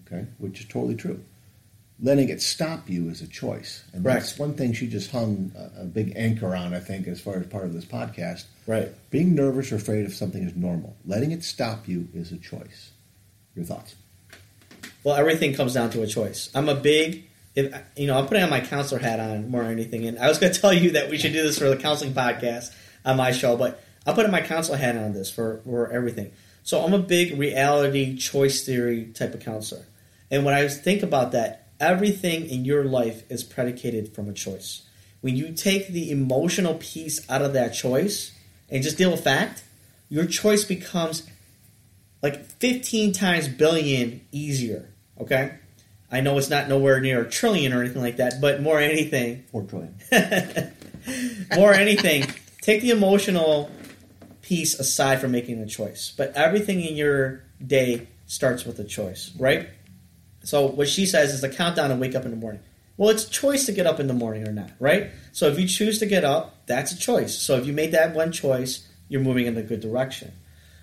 Okay, 0.05 0.27
which 0.37 0.59
is 0.59 0.67
totally 0.67 0.95
true. 0.95 1.23
Letting 1.99 2.29
it 2.29 2.43
stop 2.43 2.89
you 2.89 3.09
is 3.09 3.21
a 3.23 3.27
choice, 3.27 3.83
and 3.91 4.03
that's 4.03 4.37
one 4.37 4.53
thing 4.53 4.73
she 4.73 4.85
just 4.87 5.09
hung 5.09 5.51
a, 5.57 5.81
a 5.81 5.85
big 5.85 6.13
anchor 6.15 6.55
on. 6.55 6.75
I 6.75 6.79
think, 6.79 7.07
as 7.07 7.19
far 7.19 7.37
as 7.37 7.47
part 7.47 7.65
of 7.65 7.73
this 7.73 7.85
podcast, 7.85 8.43
Right. 8.67 8.89
being 9.09 9.33
nervous 9.33 9.71
or 9.71 9.77
afraid 9.77 10.05
of 10.05 10.13
something 10.13 10.43
is 10.43 10.55
normal. 10.55 10.95
Letting 11.05 11.31
it 11.31 11.43
stop 11.43 11.87
you 11.87 12.07
is 12.13 12.31
a 12.31 12.37
choice. 12.37 12.91
Your 13.55 13.65
thoughts? 13.65 13.95
Well, 15.03 15.15
everything 15.15 15.55
comes 15.55 15.73
down 15.73 15.89
to 15.91 16.03
a 16.03 16.07
choice. 16.07 16.51
I'm 16.53 16.69
a 16.69 16.75
big, 16.75 17.23
if, 17.55 17.73
you 17.95 18.05
know, 18.05 18.19
I'm 18.19 18.27
putting 18.27 18.43
on 18.43 18.49
my 18.51 18.61
counselor 18.61 18.99
hat 18.99 19.19
on 19.19 19.49
more 19.49 19.63
than 19.63 19.71
anything. 19.71 20.05
And 20.05 20.19
I 20.19 20.27
was 20.27 20.37
going 20.37 20.53
to 20.53 20.61
tell 20.61 20.73
you 20.73 20.91
that 20.91 21.09
we 21.09 21.17
should 21.17 21.33
do 21.33 21.41
this 21.41 21.57
for 21.57 21.69
the 21.69 21.77
counseling 21.77 22.13
podcast 22.13 22.71
on 23.05 23.17
my 23.17 23.31
show, 23.31 23.57
but 23.57 23.83
I'm 24.05 24.13
putting 24.13 24.31
my 24.31 24.41
counselor 24.41 24.77
hat 24.77 24.95
on 24.95 25.13
this 25.13 25.31
for, 25.31 25.61
for 25.63 25.91
everything. 25.91 26.31
So 26.61 26.81
I'm 26.83 26.93
a 26.93 26.99
big 26.99 27.39
reality 27.39 28.17
choice 28.17 28.63
theory 28.65 29.05
type 29.05 29.33
of 29.33 29.39
counselor. 29.39 29.85
And 30.29 30.45
when 30.45 30.53
I 30.53 30.67
think 30.67 31.01
about 31.01 31.31
that, 31.31 31.66
everything 31.79 32.49
in 32.49 32.65
your 32.65 32.83
life 32.83 33.23
is 33.29 33.43
predicated 33.43 34.13
from 34.13 34.29
a 34.29 34.33
choice. 34.33 34.83
When 35.21 35.35
you 35.35 35.51
take 35.53 35.89
the 35.89 36.11
emotional 36.11 36.75
piece 36.75 37.27
out 37.29 37.41
of 37.41 37.53
that 37.53 37.69
choice 37.69 38.31
and 38.69 38.83
just 38.83 38.97
deal 38.97 39.11
with 39.11 39.23
fact, 39.23 39.63
your 40.09 40.25
choice 40.25 40.63
becomes 40.63 41.27
like 42.21 42.45
15 42.45 43.13
times 43.13 43.47
billion 43.47 44.21
easier. 44.31 44.89
Okay? 45.19 45.53
I 46.11 46.21
know 46.21 46.37
it's 46.37 46.49
not 46.49 46.69
nowhere 46.69 47.01
near 47.01 47.21
a 47.21 47.29
trillion 47.29 47.73
or 47.73 47.81
anything 47.81 48.01
like 48.01 48.17
that, 48.17 48.39
but 48.39 48.61
more 48.61 48.79
anything, 48.79 49.43
Or 49.51 49.63
Troy? 49.63 49.89
more 51.55 51.73
anything, 51.73 52.25
take 52.61 52.81
the 52.81 52.91
emotional 52.91 53.69
piece 54.41 54.79
aside 54.79 55.19
from 55.19 55.31
making 55.31 55.59
a 55.59 55.65
choice. 55.65 56.13
But 56.15 56.33
everything 56.33 56.79
in 56.81 56.95
your 56.95 57.43
day 57.65 58.07
starts 58.25 58.65
with 58.65 58.79
a 58.79 58.85
choice, 58.85 59.31
right? 59.37 59.67
So 60.47 60.65
what 60.65 60.87
she 60.87 61.05
says 61.05 61.33
is 61.33 61.41
the 61.41 61.49
countdown 61.49 61.89
to 61.89 61.97
wake 61.97 62.15
up 62.15 62.23
in 62.23 62.31
the 62.31 62.37
morning. 62.37 62.61
Well, 62.95 63.09
it's 63.09 63.25
choice 63.25 63.65
to 63.65 63.73
get 63.73 63.85
up 63.85 63.99
in 63.99 64.07
the 64.07 64.13
morning 64.13 64.47
or 64.47 64.53
not, 64.53 64.71
right? 64.79 65.11
So 65.33 65.49
if 65.49 65.59
you 65.59 65.67
choose 65.67 65.99
to 65.99 66.05
get 66.05 66.23
up, 66.23 66.65
That's 66.67 66.93
a 66.93 66.97
choice. 66.97 67.37
So 67.37 67.57
if 67.57 67.65
you 67.65 67.73
made 67.73 67.91
that 67.91 68.13
one 68.13 68.31
choice, 68.31 68.87
you're 69.09 69.21
moving 69.21 69.45
in 69.45 69.57
a 69.57 69.61
good 69.61 69.81
direction. 69.81 70.31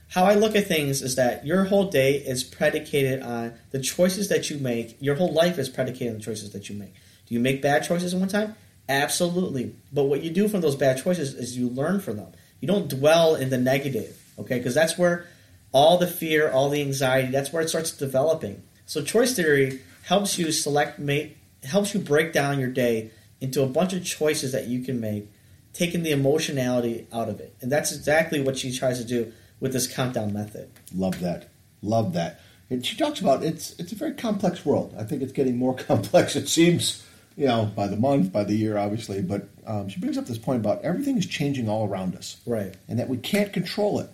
How 0.09 0.24
I 0.24 0.35
look 0.35 0.55
at 0.55 0.66
things 0.66 1.00
is 1.00 1.16
that 1.16 1.46
your 1.46 1.64
whole 1.64 1.90
day 1.90 2.16
is 2.16 2.44
predicated 2.44 3.22
on 3.22 3.55
the 3.70 3.81
choices 3.81 4.29
that 4.29 4.50
you 4.50 4.59
make. 4.59 4.96
Your 5.00 5.14
whole 5.14 5.33
life 5.33 5.59
is 5.59 5.70
predicated 5.70 6.09
on 6.09 6.18
the 6.18 6.24
choices 6.24 6.53
that 6.53 6.68
you 6.68 6.77
make. 6.77 6.94
Do 7.27 7.35
you 7.35 7.40
make 7.40 7.62
bad 7.62 7.85
choices 7.85 8.12
in 8.12 8.20
one 8.20 8.29
time? 8.29 8.55
Absolutely. 8.87 9.74
But 9.92 10.05
what 10.05 10.22
you 10.22 10.31
do 10.31 10.48
from 10.48 10.61
those 10.61 10.77
bad 10.77 11.03
choices 11.03 11.35
is 11.35 11.57
you 11.57 11.68
learn 11.68 12.00
from 12.00 12.18
them. 12.18 12.33
You 12.61 12.68
don't 12.68 12.88
dwell 12.88 13.35
in 13.35 13.48
the 13.50 13.59
negative, 13.59 14.22
okay? 14.38 14.59
Because 14.59 14.74
that's 14.74 14.98
where 14.98 15.27
all 15.72 15.96
the 15.96 16.07
fear, 16.07 16.50
all 16.50 16.68
the 16.68 16.83
anxiety, 16.83 17.31
that's 17.31 17.53
where 17.53 17.62
it 17.62 17.68
starts 17.68 17.90
developing. 17.90 18.62
So 18.87 19.03
choice 19.03 19.35
theory 19.35 19.81
helps 20.05 20.38
you 20.38 20.53
select 20.53 20.99
mate 20.99 21.37
helps 21.62 21.94
you 21.94 22.01
break 22.01 22.33
down 22.33 22.59
your 22.61 22.68
day 22.68 23.11
into 23.40 23.62
a 23.62 23.66
bunch 23.66 23.92
of 23.94 24.05
choices 24.05 24.53
that 24.53 24.66
you 24.66 24.81
can 24.83 25.01
make, 25.01 25.31
taking 25.73 26.03
the 26.03 26.11
emotionality 26.12 27.07
out 27.12 27.29
of 27.29 27.40
it. 27.40 27.55
And 27.62 27.73
that's 27.73 27.90
exactly 27.92 28.40
what 28.42 28.59
she 28.59 28.77
tries 28.77 28.99
to 28.99 29.05
do 29.05 29.33
with 29.61 29.73
this 29.73 29.87
countdown 29.87 30.33
method. 30.33 30.70
Love 30.94 31.20
that. 31.20 31.49
Love 31.83 32.12
that. 32.14 32.40
And 32.70 32.85
she 32.85 32.97
talks 32.97 33.20
about 33.20 33.42
it's 33.42 33.75
it's 33.79 33.92
a 33.92 33.94
very 33.94 34.12
complex 34.14 34.64
world. 34.64 34.94
I 34.99 35.05
think 35.05 35.23
it's 35.23 35.33
getting 35.33 35.57
more 35.57 35.75
complex. 35.90 36.37
It 36.37 36.49
seems, 36.49 37.05
you 37.37 37.47
know, 37.47 37.70
by 37.75 37.87
the 37.87 37.97
month, 37.97 38.33
by 38.33 38.44
the 38.44 38.55
year, 38.55 38.77
obviously. 38.77 39.23
But 39.23 39.49
um, 39.66 39.88
she 39.88 40.01
brings 40.01 40.18
up 40.18 40.27
this 40.27 40.38
point 40.38 40.61
about 40.61 40.83
everything 40.83 41.16
is 41.16 41.27
changing 41.27 41.68
all 41.68 41.88
around 41.88 42.14
us, 42.16 42.37
Right. 42.47 42.75
and 42.88 42.99
that 42.99 43.09
we 43.09 43.16
can't 43.16 43.53
control 43.53 44.01
it. 44.01 44.11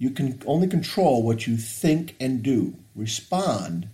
You 0.00 0.10
can 0.10 0.42
only 0.46 0.66
control 0.66 1.22
what 1.22 1.46
you 1.46 1.56
think 1.56 2.16
and 2.18 2.42
do. 2.42 2.74
Respond 2.96 3.88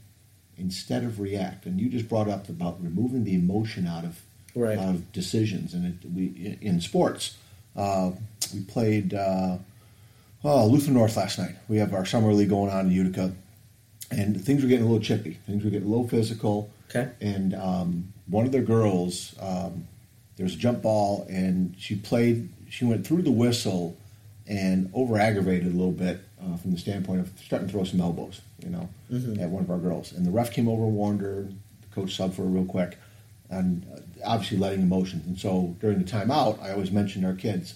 instead 0.57 1.05
of 1.05 1.21
react. 1.21 1.67
And 1.67 1.79
you 1.81 1.91
just 1.91 2.09
brought 2.09 2.29
up 2.29 2.49
about 2.49 2.83
removing 2.83 3.25
the 3.25 3.35
emotion 3.35 3.87
out 3.87 4.05
of 4.05 4.23
Right. 4.55 4.79
out 4.79 4.89
of 4.95 5.13
decisions. 5.13 5.75
And 5.75 5.85
it, 5.85 6.11
we 6.11 6.57
in 6.63 6.81
sports, 6.81 7.37
uh, 7.77 8.13
we 8.55 8.61
played. 8.63 9.13
Uh, 9.13 9.59
Oh, 10.45 10.67
Lutheran 10.67 10.95
North 10.95 11.17
last 11.17 11.41
night. 11.41 11.57
We 11.67 11.79
have 11.79 11.93
our 11.93 12.05
summer 12.07 12.33
league 12.33 12.51
going 12.51 12.71
on 12.71 12.87
in 12.87 12.93
Utica, 12.93 13.33
and 14.13 14.41
things 14.41 14.63
were 14.63 14.69
getting 14.69 14.85
a 14.85 14.89
little 14.89 15.03
chippy. 15.03 15.39
Things 15.45 15.65
were 15.65 15.71
getting 15.71 15.89
a 15.89 15.91
little 15.91 16.07
physical. 16.07 16.71
Okay. 16.89 17.11
And 17.21 17.53
um, 17.55 18.13
one 18.29 18.47
of 18.47 18.53
the 18.53 18.61
girls, 18.61 19.35
um, 19.41 19.89
there 20.37 20.45
was 20.45 20.55
a 20.55 20.59
jump 20.59 20.83
ball, 20.83 21.27
and 21.29 21.75
she 21.79 21.97
played. 21.97 22.49
She 22.71 22.85
went 22.85 23.05
through 23.05 23.23
the 23.23 23.33
whistle 23.33 23.97
and 24.49 24.91
over 24.95 25.19
aggravated 25.19 25.67
a 25.67 25.77
little 25.77 25.93
bit 25.93 26.21
uh, 26.43 26.57
from 26.57 26.73
the 26.73 26.79
standpoint 26.79 27.21
of 27.21 27.31
starting 27.45 27.69
to 27.69 27.73
throw 27.73 27.85
some 27.85 28.01
elbows, 28.01 28.41
you 28.63 28.71
know, 28.71 28.89
at 29.13 29.51
one 29.51 29.63
of 29.63 29.71
our 29.71 29.79
girls. 29.79 30.13
And 30.13 30.25
the 30.25 30.31
ref 30.31 30.53
came 30.53 30.69
over, 30.69 30.85
warned 30.85 31.21
her. 31.21 31.49
The 31.81 31.95
coach 31.95 32.17
subbed 32.17 32.35
for 32.35 32.43
her 32.43 32.49
real 32.49 32.65
quick, 32.65 32.99
and 33.51 33.87
uh, 33.93 34.01
obviously 34.25 34.59
letting 34.59 34.83
emotions. 34.83 35.27
And 35.27 35.39
so 35.39 35.77
during 35.81 35.99
the 35.99 36.05
timeout, 36.05 36.63
I 36.63 36.73
always 36.73 36.91
mentioned 36.91 37.25
our 37.25 37.35
kids, 37.35 37.75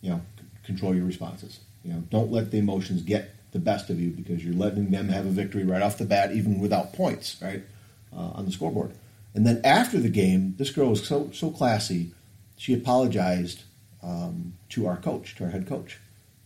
you 0.00 0.10
know, 0.10 0.20
c- 0.38 0.44
control 0.64 0.94
your 0.94 1.04
responses. 1.04 1.60
You 1.84 1.92
know, 1.92 2.04
don't 2.10 2.32
let 2.32 2.50
the 2.50 2.58
emotions 2.58 3.02
get 3.02 3.30
the 3.52 3.58
best 3.58 3.90
of 3.90 4.00
you 4.00 4.10
because 4.10 4.44
you're 4.44 4.54
letting 4.54 4.90
them 4.90 5.08
have 5.08 5.26
a 5.26 5.30
victory 5.30 5.64
right 5.64 5.82
off 5.82 5.98
the 5.98 6.04
bat, 6.04 6.32
even 6.32 6.60
without 6.60 6.92
points, 6.92 7.36
right, 7.40 7.62
uh, 8.12 8.30
on 8.34 8.44
the 8.44 8.52
scoreboard. 8.52 8.92
And 9.34 9.46
then 9.46 9.60
after 9.64 9.98
the 10.00 10.08
game, 10.08 10.54
this 10.58 10.70
girl 10.70 10.90
was 10.90 11.06
so 11.06 11.30
so 11.32 11.50
classy. 11.50 12.12
She 12.56 12.72
apologized 12.72 13.64
um, 14.02 14.54
to 14.70 14.86
our 14.86 14.96
coach, 14.96 15.34
to 15.36 15.44
our 15.44 15.50
head 15.50 15.66
coach, 15.66 15.98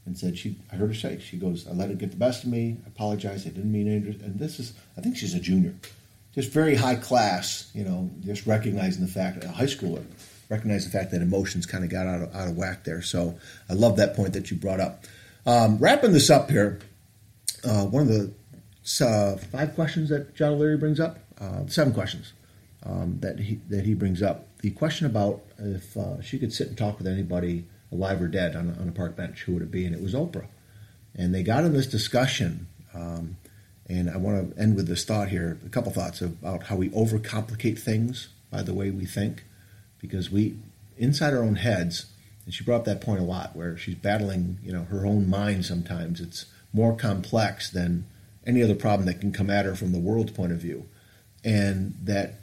and 0.07 0.17
said 0.17 0.37
she. 0.39 0.57
I 0.73 0.77
heard 0.77 0.89
her 0.89 0.95
say, 0.95 1.19
she 1.19 1.37
goes, 1.37 1.67
"I 1.69 1.73
let 1.73 1.91
it 1.91 1.99
get 1.99 2.11
the 2.11 2.17
best 2.17 2.45
of 2.45 2.51
me. 2.51 2.79
I 2.85 2.89
apologize. 2.89 3.47
I 3.47 3.51
didn't 3.51 3.73
mean 3.73 3.89
it." 3.89 4.21
And 4.21 4.39
this 4.39 4.59
is, 4.59 4.73
I 4.97 5.01
think 5.01 5.17
she's 5.17 5.35
a 5.35 5.41
junior, 5.41 5.75
just 6.35 6.51
very 6.53 6.75
high 6.75 6.97
class. 6.97 7.71
You 7.75 7.85
know, 7.85 8.11
just 8.21 8.47
recognizing 8.47 9.05
the 9.05 9.11
fact, 9.11 9.45
a 9.45 9.49
high 9.49 9.65
schooler, 9.65 10.05
recognize 10.49 10.85
the 10.85 10.91
fact 10.91 11.11
that 11.13 11.23
emotions 11.23 11.67
kind 11.67 11.85
of 11.85 11.91
got 11.91 12.07
out 12.07 12.23
of, 12.23 12.35
out 12.35 12.49
of 12.49 12.57
whack 12.57 12.85
there. 12.85 13.03
So 13.03 13.39
I 13.69 13.75
love 13.75 13.97
that 13.97 14.15
point 14.15 14.33
that 14.35 14.51
you 14.51 14.57
brought 14.57 14.81
up. 14.81 15.05
Um, 15.47 15.79
wrapping 15.79 16.13
this 16.13 16.29
up 16.29 16.51
here, 16.51 16.81
uh, 17.65 17.87
one 17.87 18.03
of 18.03 18.09
the 18.09 18.33
uh, 19.05 19.37
five 19.37 19.75
questions 19.75 20.09
that 20.11 20.35
John 20.35 20.53
O'Leary 20.55 20.77
brings 20.77 21.01
up, 21.01 21.19
uh, 21.41 21.67
seven 21.67 21.93
questions 21.93 22.33
um, 22.85 23.19
that 23.21 23.39
he 23.39 23.61
that 23.69 23.85
he 23.85 23.95
brings 23.95 24.23
up. 24.23 24.47
The 24.59 24.71
question 24.71 25.07
about 25.07 25.43
if 25.59 25.97
uh, 25.97 26.21
she 26.21 26.39
could 26.39 26.53
sit 26.53 26.69
and 26.69 26.77
talk 26.77 26.99
with 26.99 27.07
anybody, 27.07 27.65
alive 27.93 28.23
or 28.23 28.29
dead, 28.29 28.57
on, 28.57 28.71
a- 28.71 28.81
on 28.81 28.89
a 28.89 28.93
park 28.93 29.17
bench, 29.17 29.43
who 29.43 29.55
would 29.55 29.63
it 29.63 29.71
be? 29.71 29.85
And 29.85 29.95
it 29.95 30.03
was 30.03 30.15
Oprah. 30.15 30.47
And 31.15 31.35
they 31.35 31.43
got 31.43 31.65
in 31.65 31.73
this 31.73 31.87
discussion, 31.87 32.67
um, 32.95 33.37
and 33.89 34.09
I 34.09 34.17
want 34.17 34.55
to 34.55 34.63
end 34.63 34.77
with 34.77 34.87
this 34.87 35.05
thought 35.05 35.29
here. 35.29 35.59
A 35.67 35.69
couple 35.69 35.91
thoughts 35.93 36.21
about 36.21 36.65
how 36.65 36.77
we 36.77 36.89
overcomplicate 36.91 37.79
things 37.79 38.29
by 38.51 38.63
the 38.63 38.75
way 38.75 38.91
we 38.91 39.05
think, 39.05 39.45
because 40.01 40.31
we 40.31 40.57
inside 40.97 41.35
our 41.35 41.43
own 41.43 41.57
heads. 41.57 42.07
And 42.45 42.55
she 42.55 42.65
brought 42.65 42.81
up 42.81 42.85
that 42.87 43.01
point 43.01 43.21
a 43.21 43.25
lot, 43.25 43.55
where 43.55 43.77
she's 43.77 43.97
battling, 43.97 44.59
you 44.63 44.73
know, 44.73 44.85
her 44.85 45.05
own 45.05 45.29
mind. 45.29 45.67
Sometimes 45.67 46.21
it's 46.21 46.47
more 46.73 46.97
complex 46.97 47.71
than 47.71 48.07
any 48.47 48.63
other 48.63 48.75
problem 48.75 49.07
that 49.07 49.21
can 49.21 49.33
come 49.33 49.51
at 49.51 49.67
her 49.67 49.75
from 49.75 49.93
the 49.93 49.99
world's 49.99 50.33
point 50.33 50.53
of 50.53 50.59
view, 50.59 50.87
and 51.45 51.95
that 52.03 52.35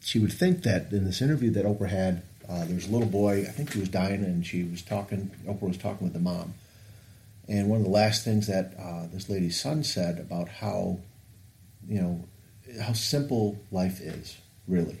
she 0.00 0.18
would 0.18 0.32
think 0.32 0.62
that 0.62 0.92
in 0.92 1.04
this 1.04 1.22
interview 1.22 1.50
that 1.50 1.64
Oprah 1.64 1.88
had, 1.88 2.22
uh, 2.50 2.64
there 2.64 2.74
was 2.74 2.88
a 2.88 2.90
little 2.90 3.08
boy. 3.08 3.42
I 3.42 3.52
think 3.52 3.72
he 3.72 3.80
was 3.80 3.88
dying, 3.88 4.24
and 4.24 4.44
she 4.44 4.64
was 4.64 4.82
talking. 4.82 5.30
Oprah 5.46 5.68
was 5.68 5.78
talking 5.78 6.04
with 6.04 6.14
the 6.14 6.20
mom, 6.20 6.54
and 7.48 7.68
one 7.68 7.78
of 7.78 7.84
the 7.84 7.90
last 7.90 8.24
things 8.24 8.48
that 8.48 8.74
uh, 8.78 9.06
this 9.12 9.28
lady's 9.28 9.60
son 9.60 9.84
said 9.84 10.18
about 10.18 10.48
how, 10.48 10.98
you 11.88 12.00
know, 12.00 12.24
how 12.82 12.92
simple 12.92 13.56
life 13.70 14.00
is, 14.00 14.36
really, 14.66 14.98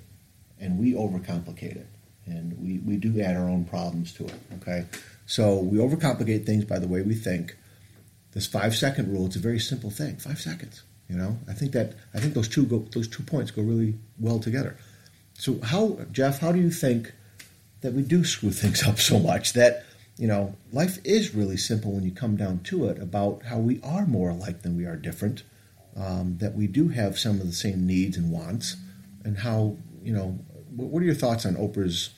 and 0.60 0.78
we 0.78 0.92
overcomplicate 0.92 1.76
it, 1.76 1.88
and 2.26 2.56
we 2.62 2.78
we 2.78 2.96
do 2.96 3.20
add 3.20 3.36
our 3.36 3.48
own 3.48 3.64
problems 3.64 4.12
to 4.14 4.26
it. 4.26 4.34
Okay, 4.60 4.84
so 5.26 5.58
we 5.58 5.78
overcomplicate 5.78 6.46
things 6.46 6.64
by 6.64 6.78
the 6.78 6.88
way 6.88 7.02
we 7.02 7.14
think. 7.14 7.56
This 8.32 8.46
five 8.46 8.76
second 8.76 9.12
rule, 9.12 9.26
it's 9.26 9.34
a 9.34 9.40
very 9.40 9.58
simple 9.58 9.90
thing. 9.90 10.16
Five 10.16 10.38
seconds. 10.38 10.84
You 11.08 11.16
know, 11.16 11.36
I 11.48 11.52
think 11.52 11.72
that 11.72 11.94
I 12.14 12.20
think 12.20 12.34
those 12.34 12.46
two 12.46 12.64
go, 12.64 12.78
those 12.92 13.08
two 13.08 13.24
points 13.24 13.50
go 13.50 13.62
really 13.62 13.94
well 14.20 14.38
together. 14.38 14.76
So 15.34 15.58
how, 15.64 15.98
Jeff, 16.12 16.38
how 16.38 16.52
do 16.52 16.60
you 16.60 16.70
think 16.70 17.12
that 17.80 17.92
we 17.92 18.02
do 18.02 18.24
screw 18.24 18.50
things 18.50 18.82
up 18.86 18.98
so 18.98 19.18
much 19.18 19.52
that 19.54 19.84
you 20.16 20.26
know 20.26 20.54
life 20.72 20.98
is 21.04 21.34
really 21.34 21.56
simple 21.56 21.92
when 21.92 22.04
you 22.04 22.10
come 22.10 22.36
down 22.36 22.60
to 22.60 22.86
it 22.86 23.00
about 23.00 23.44
how 23.44 23.58
we 23.58 23.80
are 23.82 24.06
more 24.06 24.30
alike 24.30 24.62
than 24.62 24.76
we 24.76 24.84
are 24.84 24.96
different, 24.96 25.42
um, 25.96 26.38
that 26.38 26.54
we 26.54 26.66
do 26.66 26.88
have 26.88 27.18
some 27.18 27.40
of 27.40 27.46
the 27.46 27.52
same 27.52 27.86
needs 27.86 28.16
and 28.16 28.30
wants, 28.30 28.76
and 29.24 29.38
how 29.38 29.76
you 30.02 30.12
know 30.12 30.38
what 30.76 31.02
are 31.02 31.06
your 31.06 31.14
thoughts 31.14 31.44
on 31.44 31.56
Oprah's 31.56 32.10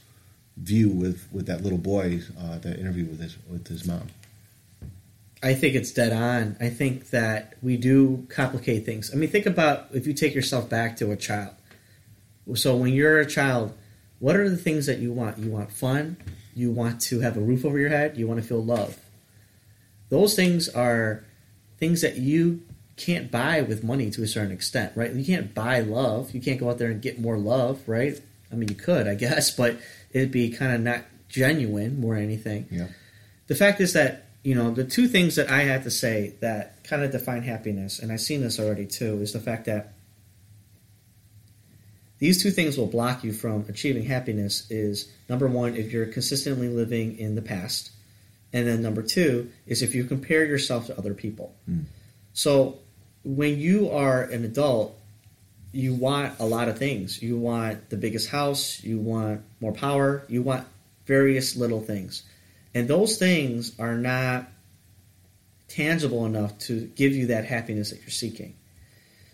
view 0.57 0.91
with 0.91 1.27
with 1.33 1.47
that 1.47 1.63
little 1.63 1.79
boy 1.79 2.21
uh, 2.39 2.59
that 2.59 2.79
interview 2.79 3.07
with 3.07 3.21
his 3.21 3.37
with 3.49 3.69
his 3.69 3.87
mom? 3.87 4.09
I 5.43 5.55
think 5.55 5.75
it's 5.75 5.91
dead 5.91 6.13
on. 6.13 6.57
I 6.61 6.69
think 6.69 7.11
that 7.11 7.55
we 7.63 7.77
do 7.77 8.27
complicate 8.29 8.87
things. 8.87 9.13
I 9.13 9.17
mean, 9.17 9.29
think 9.29 9.47
about 9.47 9.89
if 9.93 10.07
you 10.07 10.13
take 10.13 10.35
yourself 10.35 10.71
back 10.71 10.97
to 10.99 11.11
a 11.11 11.17
child. 11.17 11.55
So 12.55 12.77
when 12.77 12.93
you're 12.93 13.19
a 13.19 13.27
child, 13.27 13.77
what 14.23 14.37
are 14.37 14.49
the 14.49 14.57
things 14.57 14.87
that 14.87 14.99
you 15.01 15.13
want? 15.13 15.39
You 15.39 15.51
want 15.51 15.73
fun. 15.73 16.17
You 16.55 16.71
want 16.71 17.01
to 17.03 17.19
have 17.21 17.37
a 17.37 17.41
roof 17.41 17.65
over 17.65 17.77
your 17.77 17.89
head. 17.89 18.17
You 18.17 18.29
want 18.29 18.41
to 18.41 18.47
feel 18.47 18.63
love. 18.65 18.97
Those 20.11 20.37
things 20.37 20.69
are 20.69 21.25
things 21.79 22.03
that 22.03 22.17
you 22.19 22.63
can't 22.97 23.31
buy 23.33 23.63
with 23.63 23.83
money 23.83 24.11
to 24.13 24.23
a 24.23 24.27
certain 24.29 24.53
extent, 24.53 24.93
right? 24.95 25.13
You 25.13 25.25
can't 25.25 25.53
buy 25.55 25.81
love. 25.81 26.33
You 26.35 26.41
can't 26.41 26.61
go 26.61 26.71
out 26.71 26.79
there 26.79 26.91
and 26.91 27.03
get 27.03 27.19
more 27.21 27.37
love, 27.37 27.81
right? 27.89 28.21
I 28.53 28.55
mean, 28.55 28.69
you 28.69 28.75
could, 28.77 29.09
I 29.09 29.17
guess, 29.17 29.51
but 29.57 29.77
it'd 30.13 30.31
be 30.31 30.51
kind 30.51 30.73
of 30.75 30.81
not 30.83 31.03
genuine 31.29 31.99
more 32.01 32.15
than 32.15 32.25
anything 32.25 32.67
Yeah. 32.71 32.89
the 33.47 33.55
fact 33.55 33.81
is 33.81 33.95
that 33.95 34.27
you 34.45 34.55
know 34.55 34.71
the 34.71 34.85
two 34.85 35.09
things 35.09 35.37
that 35.37 35.49
I 35.51 35.63
had 35.63 35.83
to 35.85 35.91
say 35.91 36.35
that 36.41 36.85
kind 36.85 37.03
of 37.03 37.11
define 37.11 37.43
happiness, 37.43 37.99
and 37.99 38.13
I've 38.13 38.21
seen 38.21 38.43
this 38.43 38.61
already 38.61 38.85
too, 38.87 39.21
is 39.23 39.33
the 39.33 39.41
fact 39.41 39.65
that 39.65 39.95
these 42.23 42.41
two 42.41 42.53
things 42.53 42.79
will 42.79 42.87
block 42.87 43.25
you 43.25 43.33
from 43.33 43.65
achieving 43.69 44.05
happiness. 44.05 44.71
Is 44.71 45.11
number 45.29 45.49
one 45.49 45.75
if 45.75 45.91
you're 45.91 46.07
consistently 46.07 46.69
living 46.69 47.19
in 47.19 47.35
the 47.35 47.43
past, 47.43 47.91
and 48.53 48.65
then 48.65 48.81
number 48.81 49.03
two 49.03 49.51
is 49.67 49.83
if 49.83 49.93
you 49.93 50.05
compare 50.05 50.45
yourself 50.45 50.87
to 50.87 50.97
other 50.97 51.15
people. 51.15 51.53
Hmm. 51.67 51.81
So 52.33 52.79
when 53.25 53.59
you 53.59 53.91
are 53.91 54.23
an 54.23 54.45
adult, 54.45 54.97
you 55.73 55.95
want 55.95 56.39
a 56.39 56.45
lot 56.45 56.69
of 56.69 56.79
things. 56.79 57.21
You 57.21 57.37
want 57.39 57.91
the 57.91 57.97
biggest 57.97 58.29
house, 58.29 58.85
you 58.85 59.01
want 59.01 59.43
more 59.61 59.73
power, 59.73 60.23
you 60.29 60.43
want 60.43 60.65
various 61.07 61.57
little 61.57 61.81
things. 61.81 62.23
And 62.73 62.87
those 62.87 63.19
things 63.19 63.73
are 63.81 63.97
not 63.97 64.47
tangible 65.67 66.25
enough 66.25 66.57
to 66.61 66.83
give 66.95 67.17
you 67.17 67.27
that 67.27 67.47
happiness 67.47 67.91
that 67.91 68.01
you're 68.03 68.11
seeking. 68.11 68.55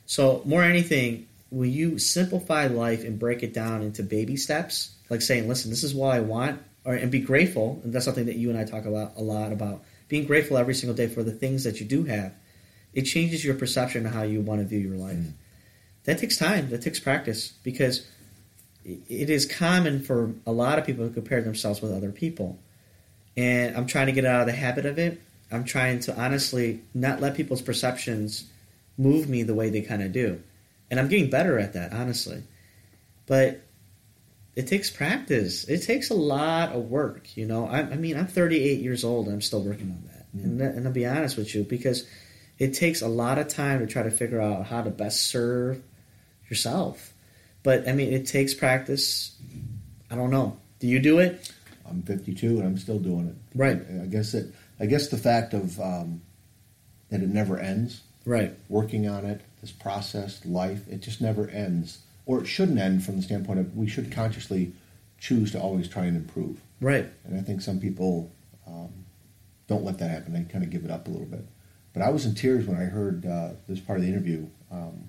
So, 0.07 0.41
more 0.47 0.63
anything, 0.63 1.28
when 1.51 1.71
you 1.71 1.99
simplify 1.99 2.67
life 2.67 3.05
and 3.05 3.19
break 3.19 3.43
it 3.43 3.55
down 3.55 3.83
into 3.83 4.03
baby 4.03 4.37
steps, 4.37 4.95
like 5.09 5.23
saying, 5.23 5.49
listen, 5.49 5.71
this 5.71 5.83
is 5.83 5.95
what 5.95 6.15
I 6.15 6.21
want, 6.21 6.61
or, 6.85 6.95
and 6.95 7.11
be 7.11 7.21
grateful, 7.21 7.81
and 7.83 7.93
that's 7.93 8.05
something 8.05 8.27
that 8.27 8.37
you 8.37 8.51
and 8.51 8.59
I 8.59 8.65
talk 8.65 8.85
a 8.85 8.91
lot, 8.91 9.13
a 9.17 9.23
lot 9.23 9.53
about, 9.53 9.83
being 10.09 10.27
grateful 10.27 10.57
every 10.57 10.75
single 10.75 10.97
day 10.97 11.07
for 11.07 11.23
the 11.23 11.33
things 11.33 11.65
that 11.65 11.81
you 11.81 11.87
do 11.87 12.05
have, 12.05 12.35
it 12.95 13.03
changes 13.03 13.45
your 13.45 13.55
perception 13.55 14.07
of 14.07 14.13
how 14.13 14.23
you 14.23 14.41
want 14.41 14.61
to 14.61 14.67
view 14.67 14.79
your 14.79 14.97
life. 14.97 15.17
Mm. 15.17 15.33
That 16.05 16.19
takes 16.19 16.37
time, 16.37 16.71
that 16.71 16.83
takes 16.83 16.99
practice, 16.99 17.53
because 17.63 18.07
it 18.85 19.29
is 19.29 19.45
common 19.45 20.03
for 20.03 20.33
a 20.47 20.53
lot 20.53 20.79
of 20.79 20.87
people 20.87 21.07
to 21.07 21.13
compare 21.13 21.43
themselves 21.43 21.83
with 21.83 21.93
other 21.93 22.11
people. 22.11 22.59
And 23.37 23.77
I'm 23.77 23.87
trying 23.87 24.07
to 24.07 24.13
get 24.13 24.25
out 24.25 24.41
of 24.41 24.47
the 24.47 24.53
habit 24.53 24.87
of 24.87 24.99
it. 24.99 25.21
I'm 25.51 25.65
trying 25.65 26.01
to 26.01 26.19
honestly 26.19 26.81
not 26.95 27.21
let 27.21 27.35
people's 27.35 27.63
perceptions 27.63 28.45
move 28.97 29.29
me 29.29 29.43
the 29.43 29.55
way 29.55 29.71
they 29.71 29.83
kind 29.83 30.03
of 30.03 30.13
do. 30.13 30.43
And 30.91 30.99
I'm 30.99 31.09
getting 31.09 31.31
better 31.31 31.59
at 31.59 31.75
that, 31.75 31.93
honestly. 31.93 32.43
But 33.27 33.63
it 34.57 34.67
takes 34.67 34.91
practice. 34.91 35.65
It 35.65 35.83
takes 35.83 36.11
a 36.11 36.15
lot 36.15 36.73
of 36.73 36.91
work, 36.91 37.37
you 37.37 37.47
know. 37.47 37.67
I, 37.67 37.81
I 37.81 37.97
mean, 37.97 38.17
I'm 38.17 38.27
38 38.27 38.81
years 38.81 39.05
old 39.05 39.27
and 39.27 39.35
I'm 39.35 39.41
still 39.41 39.63
working 39.63 39.91
on 39.91 40.03
that. 40.07 40.27
Mm-hmm. 40.37 40.61
And, 40.61 40.77
and 40.79 40.87
I'll 40.87 40.93
be 40.93 41.07
honest 41.07 41.37
with 41.37 41.55
you 41.55 41.63
because 41.63 42.09
it 42.59 42.75
takes 42.75 43.03
a 43.03 43.09
lot 43.09 43.39
of 43.39 43.49
time 43.49 43.81
to 43.81 43.87
try 43.87 44.03
to 44.03 44.11
figure 44.11 44.41
out 44.41 44.67
how 44.67 44.83
to 44.83 44.91
best 44.91 45.29
serve 45.29 45.81
yourself. 46.49 47.13
But 47.63 47.89
I 47.89 47.93
mean, 47.93 48.13
it 48.13 48.27
takes 48.27 48.55
practice. 48.55 49.37
I 50.11 50.17
don't 50.17 50.31
know. 50.31 50.59
Do 50.81 50.87
you 50.87 50.99
do 50.99 51.19
it? 51.19 51.53
I'm 51.89 52.03
52 52.03 52.59
and 52.59 52.63
I'm 52.65 52.79
still 52.79 52.99
doing 52.99 53.29
it. 53.29 53.37
Right. 53.55 53.81
I 54.03 54.07
guess 54.07 54.35
it. 54.35 54.55
I 54.81 54.87
guess 54.87 55.09
the 55.09 55.19
fact 55.19 55.55
of 55.55 55.79
um, 55.81 56.23
that 57.11 57.23
it 57.23 57.29
never 57.29 57.59
ends. 57.59 58.03
Right. 58.25 58.55
Working 58.69 59.09
on 59.09 59.25
it, 59.25 59.41
this 59.61 59.73
process, 59.73 60.45
life, 60.45 60.87
it 60.89 61.01
just 61.01 61.21
never 61.21 61.49
ends, 61.49 61.99
or 62.27 62.41
it 62.41 62.47
shouldn't 62.47 62.79
end 62.79 63.05
from 63.05 63.17
the 63.17 63.23
standpoint 63.23 63.61
of 63.61 63.77
we 63.77 63.89
should 63.89 64.13
consciously 64.13 64.73
choose 65.19 65.53
to 65.53 65.61
always 65.61 65.89
try 65.89 66.05
and 66.05 66.17
improve. 66.17 66.61
Right. 66.81 67.09
And 67.25 67.39
I 67.39 67.43
think 67.43 67.61
some 67.61 67.81
people 67.81 68.31
um, 68.67 68.93
don't 69.67 69.85
let 69.85 69.99
that 69.99 70.11
happen. 70.11 70.33
They 70.33 70.45
kind 70.51 70.63
of 70.63 70.71
give 70.71 70.85
it 70.85 70.91
up 70.91 71.09
a 71.09 71.11
little 71.11 71.27
bit. 71.27 71.45
But 71.93 72.03
I 72.03 72.11
was 72.11 72.27
in 72.27 72.35
tears 72.35 72.67
when 72.67 72.77
I 72.77 72.85
heard 72.85 73.27
uh, 73.27 73.51
this 73.67 73.81
part 73.81 73.99
of 73.99 74.05
the 74.05 74.11
interview. 74.11 74.47
Um, 74.71 75.09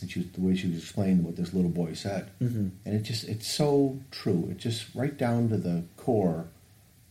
and 0.00 0.10
she, 0.10 0.22
the 0.22 0.40
way 0.40 0.54
she 0.54 0.68
was 0.68 0.78
explaining 0.78 1.24
what 1.24 1.36
this 1.36 1.54
little 1.54 1.70
boy 1.70 1.94
said, 1.94 2.30
mm-hmm. 2.40 2.68
and 2.84 2.94
it 2.94 3.02
just 3.02 3.24
it's 3.24 3.50
so 3.50 3.98
true. 4.10 4.48
It 4.50 4.58
just 4.58 4.94
right 4.94 5.16
down 5.16 5.48
to 5.48 5.56
the 5.56 5.84
core, 5.96 6.48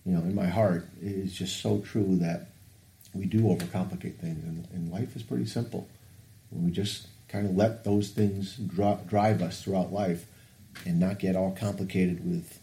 you 0.06 0.14
know, 0.14 0.20
in 0.20 0.36
my 0.36 0.46
heart, 0.46 0.88
it 1.02 1.12
is 1.12 1.34
just 1.34 1.62
so 1.62 1.80
true 1.80 2.18
that 2.18 2.50
we 3.16 3.26
do 3.26 3.42
overcomplicate 3.42 4.18
things, 4.18 4.44
and, 4.44 4.68
and 4.74 4.92
life 4.92 5.16
is 5.16 5.24
pretty 5.24 5.46
simple. 5.46 5.88
When 6.50 6.66
we 6.66 6.72
just 6.72 7.08
kind 7.28 7.46
of 7.46 7.56
let 7.56 7.84
those 7.84 8.10
things 8.10 8.56
dri- 8.56 8.98
drive 9.08 9.42
us 9.42 9.64
throughout 9.64 9.92
life, 9.92 10.26
and 10.86 11.00
not 11.00 11.20
get 11.20 11.36
all 11.36 11.52
complicated 11.52 12.30
with 12.30 12.60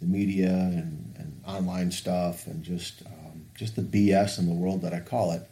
the 0.00 0.06
media 0.06 0.50
and, 0.50 1.14
and 1.18 1.40
online 1.46 1.90
stuff 1.90 2.46
and 2.46 2.62
just 2.62 3.02
um, 3.06 3.46
just 3.54 3.76
the 3.76 3.82
BS 3.82 4.38
in 4.38 4.46
the 4.46 4.54
world 4.54 4.82
that 4.82 4.92
I 4.92 5.00
call 5.00 5.32
it. 5.32 5.48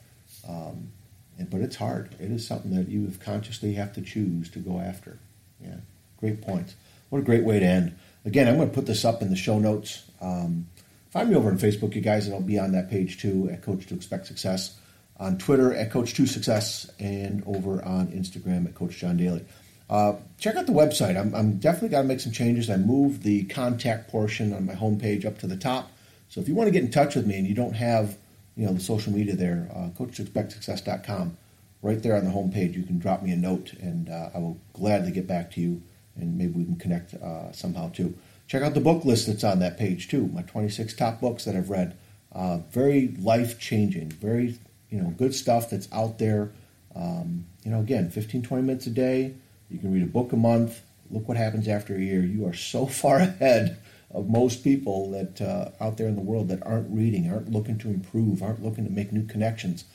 Um, 0.47 0.91
and, 1.39 1.49
but 1.49 1.61
it's 1.61 1.77
hard. 1.77 2.15
It 2.21 2.31
is 2.31 2.47
something 2.47 2.75
that 2.77 2.89
you 2.89 3.11
consciously 3.25 3.75
have 3.75 3.93
to 3.95 4.03
choose 4.03 4.51
to 4.51 4.59
go 4.59 4.79
after. 4.79 5.19
Yeah, 5.61 5.77
great 6.19 6.43
points. 6.43 6.75
What 7.09 7.21
a 7.21 7.23
great 7.23 7.45
way 7.45 7.61
to 7.61 7.67
end. 7.67 7.97
Again, 8.25 8.49
I'm 8.49 8.57
going 8.57 8.69
to 8.69 8.75
put 8.75 8.87
this 8.87 9.05
up 9.05 9.23
in 9.23 9.31
the 9.31 9.37
show 9.37 9.59
notes. 9.59 10.05
Um, 10.21 10.67
find 11.13 11.29
me 11.29 11.37
over 11.37 11.51
on 11.51 11.59
Facebook, 11.59 11.95
you 11.95 12.01
guys, 12.01 12.27
and 12.27 12.35
I'll 12.35 12.41
be 12.41 12.59
on 12.59 12.73
that 12.73 12.91
page 12.91 13.21
too 13.21 13.49
at 13.53 13.63
Coach 13.63 13.87
to 13.87 13.95
Expect 13.95 14.27
Success. 14.27 14.77
On 15.19 15.39
Twitter 15.39 15.73
at 15.73 15.93
Coach 15.93 16.15
to 16.15 16.27
Success, 16.27 16.91
and 16.99 17.45
over 17.47 17.85
on 17.85 18.09
Instagram 18.09 18.67
at 18.67 18.75
Coach 18.75 18.99
John 18.99 19.17
Daly. 19.19 19.45
Uh, 19.89 20.15
check 20.39 20.57
out 20.57 20.67
the 20.67 20.73
website. 20.73 21.21
I'm, 21.21 21.35
I'm 21.35 21.59
definitely 21.59 21.91
got 21.91 22.03
to 22.03 22.09
make 22.09 22.19
some 22.19 22.33
changes. 22.33 22.71
I 22.71 22.77
moved 22.77 23.23
the 23.23 23.45
contact 23.45 24.11
portion 24.11 24.53
on 24.53 24.65
my 24.67 24.75
homepage 24.75 25.27
up 25.27 25.39
to 25.39 25.47
the 25.47 25.57
top. 25.57 25.93
So 26.29 26.41
if 26.41 26.49
you 26.49 26.55
want 26.55 26.69
to 26.69 26.73
get 26.73 26.83
in 26.83 26.91
touch 26.91 27.15
with 27.15 27.27
me 27.27 27.37
and 27.37 27.47
you 27.47 27.55
don't 27.55 27.75
have 27.75 28.17
you 28.57 28.67
know 28.67 28.73
the 28.73 28.81
social 28.81 29.13
media 29.13 29.37
there, 29.37 29.69
uh, 29.75 29.91
coach2expectsuccess.com. 29.99 31.37
Right 31.83 32.03
there 32.03 32.17
on 32.17 32.25
the 32.25 32.31
homepage, 32.31 32.75
you 32.75 32.85
can 32.85 32.99
drop 32.99 33.23
me 33.23 33.33
a 33.33 33.37
note, 33.37 33.73
and 33.81 34.09
uh, 34.09 34.31
I 34.35 34.39
will 34.39 34.57
gladly 34.73 35.11
get 35.11 35.27
back 35.27 35.51
to 35.53 35.61
you, 35.61 35.83
and 36.17 36.39
maybe 36.39 36.53
we 36.53 36.65
can 36.65 36.77
connect 36.77 37.15
uh, 37.15 37.51
somehow 37.53 37.91
too. 37.91 38.15
Check 38.53 38.61
out 38.61 38.75
the 38.75 38.81
book 38.81 39.07
list 39.07 39.29
that's 39.29 39.45
on 39.45 39.61
that 39.61 39.79
page 39.79 40.09
too. 40.09 40.27
My 40.27 40.43
26 40.43 40.93
top 40.93 41.23
books 41.23 41.47
that 41.47 41.57
I've 41.57 41.71
read, 41.71 41.97
uh, 42.33 42.59
very 42.71 43.09
life 43.19 43.59
changing, 43.59 44.11
very 44.11 44.59
you 44.91 45.01
know 45.01 45.09
good 45.17 45.35
stuff 45.35 45.71
that's 45.71 45.91
out 45.91 46.19
there. 46.19 46.53
Um, 46.95 47.47
you 47.65 47.71
know, 47.71 47.81
again, 47.81 48.11
15, 48.11 48.43
20 48.43 48.63
minutes 48.63 48.87
a 48.87 48.91
day. 48.91 49.33
You 49.71 49.79
can 49.79 49.91
read 49.91 50.03
a 50.03 50.07
book 50.07 50.35
a 50.35 50.37
month. 50.37 50.83
Look 51.11 51.29
what 51.29 51.39
happens 51.39 51.67
after 51.67 51.97
a 51.97 51.99
year. 51.99 52.21
You 52.21 52.47
are 52.47 52.53
so 52.53 52.85
far 53.01 53.21
ahead 53.21 53.79
of 54.11 54.29
most 54.29 54.63
people 54.63 55.13
that 55.13 55.41
uh, 55.41 55.71
out 55.83 55.97
there 55.97 56.09
in 56.09 56.17
the 56.17 56.21
world 56.21 56.49
that 56.49 56.63
aren't 56.67 56.95
reading, 56.95 57.33
aren't 57.33 57.51
looking 57.51 57.79
to 57.79 57.89
improve, 57.89 58.43
aren't 58.43 58.63
looking 58.63 58.85
to 58.85 58.91
make 58.91 59.13
new 59.13 59.25
connections. 59.25 59.87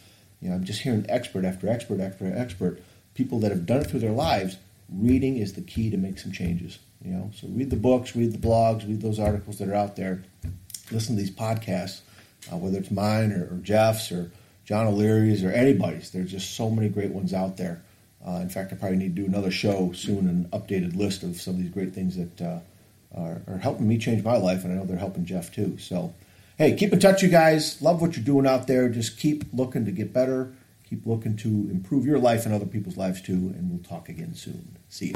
You 0.41 0.49
know, 0.49 0.55
I'm 0.55 0.63
just 0.63 0.81
hearing 0.81 1.05
expert 1.09 1.45
after 1.45 1.69
expert 1.69 1.99
after 1.99 2.25
expert, 2.35 2.81
people 3.13 3.39
that 3.41 3.51
have 3.51 3.67
done 3.67 3.81
it 3.81 3.91
through 3.91 3.99
their 3.99 4.09
lives. 4.09 4.57
Reading 4.89 5.37
is 5.37 5.53
the 5.53 5.61
key 5.61 5.89
to 5.89 5.97
make 5.97 6.17
some 6.19 6.31
changes. 6.31 6.79
You 7.03 7.11
know, 7.11 7.31
so 7.33 7.47
read 7.49 7.69
the 7.69 7.75
books, 7.75 8.15
read 8.15 8.31
the 8.31 8.37
blogs, 8.37 8.87
read 8.87 9.01
those 9.01 9.19
articles 9.19 9.59
that 9.59 9.69
are 9.69 9.75
out 9.75 9.95
there. 9.95 10.23
Listen 10.91 11.15
to 11.15 11.21
these 11.21 11.31
podcasts, 11.31 12.01
uh, 12.51 12.57
whether 12.57 12.79
it's 12.79 12.91
mine 12.91 13.31
or, 13.31 13.53
or, 13.53 13.57
Jeff's 13.57 14.11
or 14.11 14.31
John 14.65 14.87
O'Leary's 14.87 15.43
or 15.43 15.51
anybody's. 15.51 16.11
There's 16.11 16.31
just 16.31 16.55
so 16.55 16.69
many 16.69 16.89
great 16.89 17.11
ones 17.11 17.33
out 17.33 17.57
there. 17.57 17.83
Uh, 18.25 18.39
in 18.41 18.49
fact, 18.49 18.73
I 18.73 18.75
probably 18.75 18.97
need 18.97 19.15
to 19.15 19.21
do 19.21 19.27
another 19.27 19.51
show 19.51 19.91
soon, 19.93 20.27
an 20.27 20.49
updated 20.51 20.95
list 20.95 21.23
of 21.23 21.39
some 21.39 21.55
of 21.55 21.61
these 21.61 21.69
great 21.69 21.93
things 21.93 22.17
that 22.17 22.41
uh, 22.41 22.59
are, 23.15 23.41
are 23.47 23.57
helping 23.57 23.87
me 23.87 23.97
change 23.97 24.23
my 24.23 24.37
life, 24.37 24.63
and 24.63 24.73
I 24.73 24.75
know 24.75 24.85
they're 24.85 24.97
helping 24.97 25.25
Jeff 25.25 25.53
too. 25.53 25.77
So, 25.77 26.13
hey, 26.57 26.75
keep 26.75 26.91
in 26.91 26.99
touch, 26.99 27.21
you 27.21 27.29
guys. 27.29 27.81
Love 27.81 28.01
what 28.01 28.15
you're 28.15 28.25
doing 28.25 28.47
out 28.47 28.67
there. 28.67 28.89
Just 28.89 29.19
keep 29.19 29.45
looking 29.53 29.85
to 29.85 29.91
get 29.91 30.13
better. 30.13 30.53
Keep 30.89 31.05
looking 31.05 31.35
to 31.37 31.47
improve 31.69 32.05
your 32.05 32.17
life 32.17 32.45
and 32.45 32.55
other 32.55 32.65
people's 32.65 32.95
lives 32.95 33.21
too, 33.21 33.33
and 33.33 33.69
we'll 33.69 33.83
talk 33.83 34.07
again 34.07 34.33
soon. 34.33 34.77
See 34.87 35.07
you. 35.07 35.13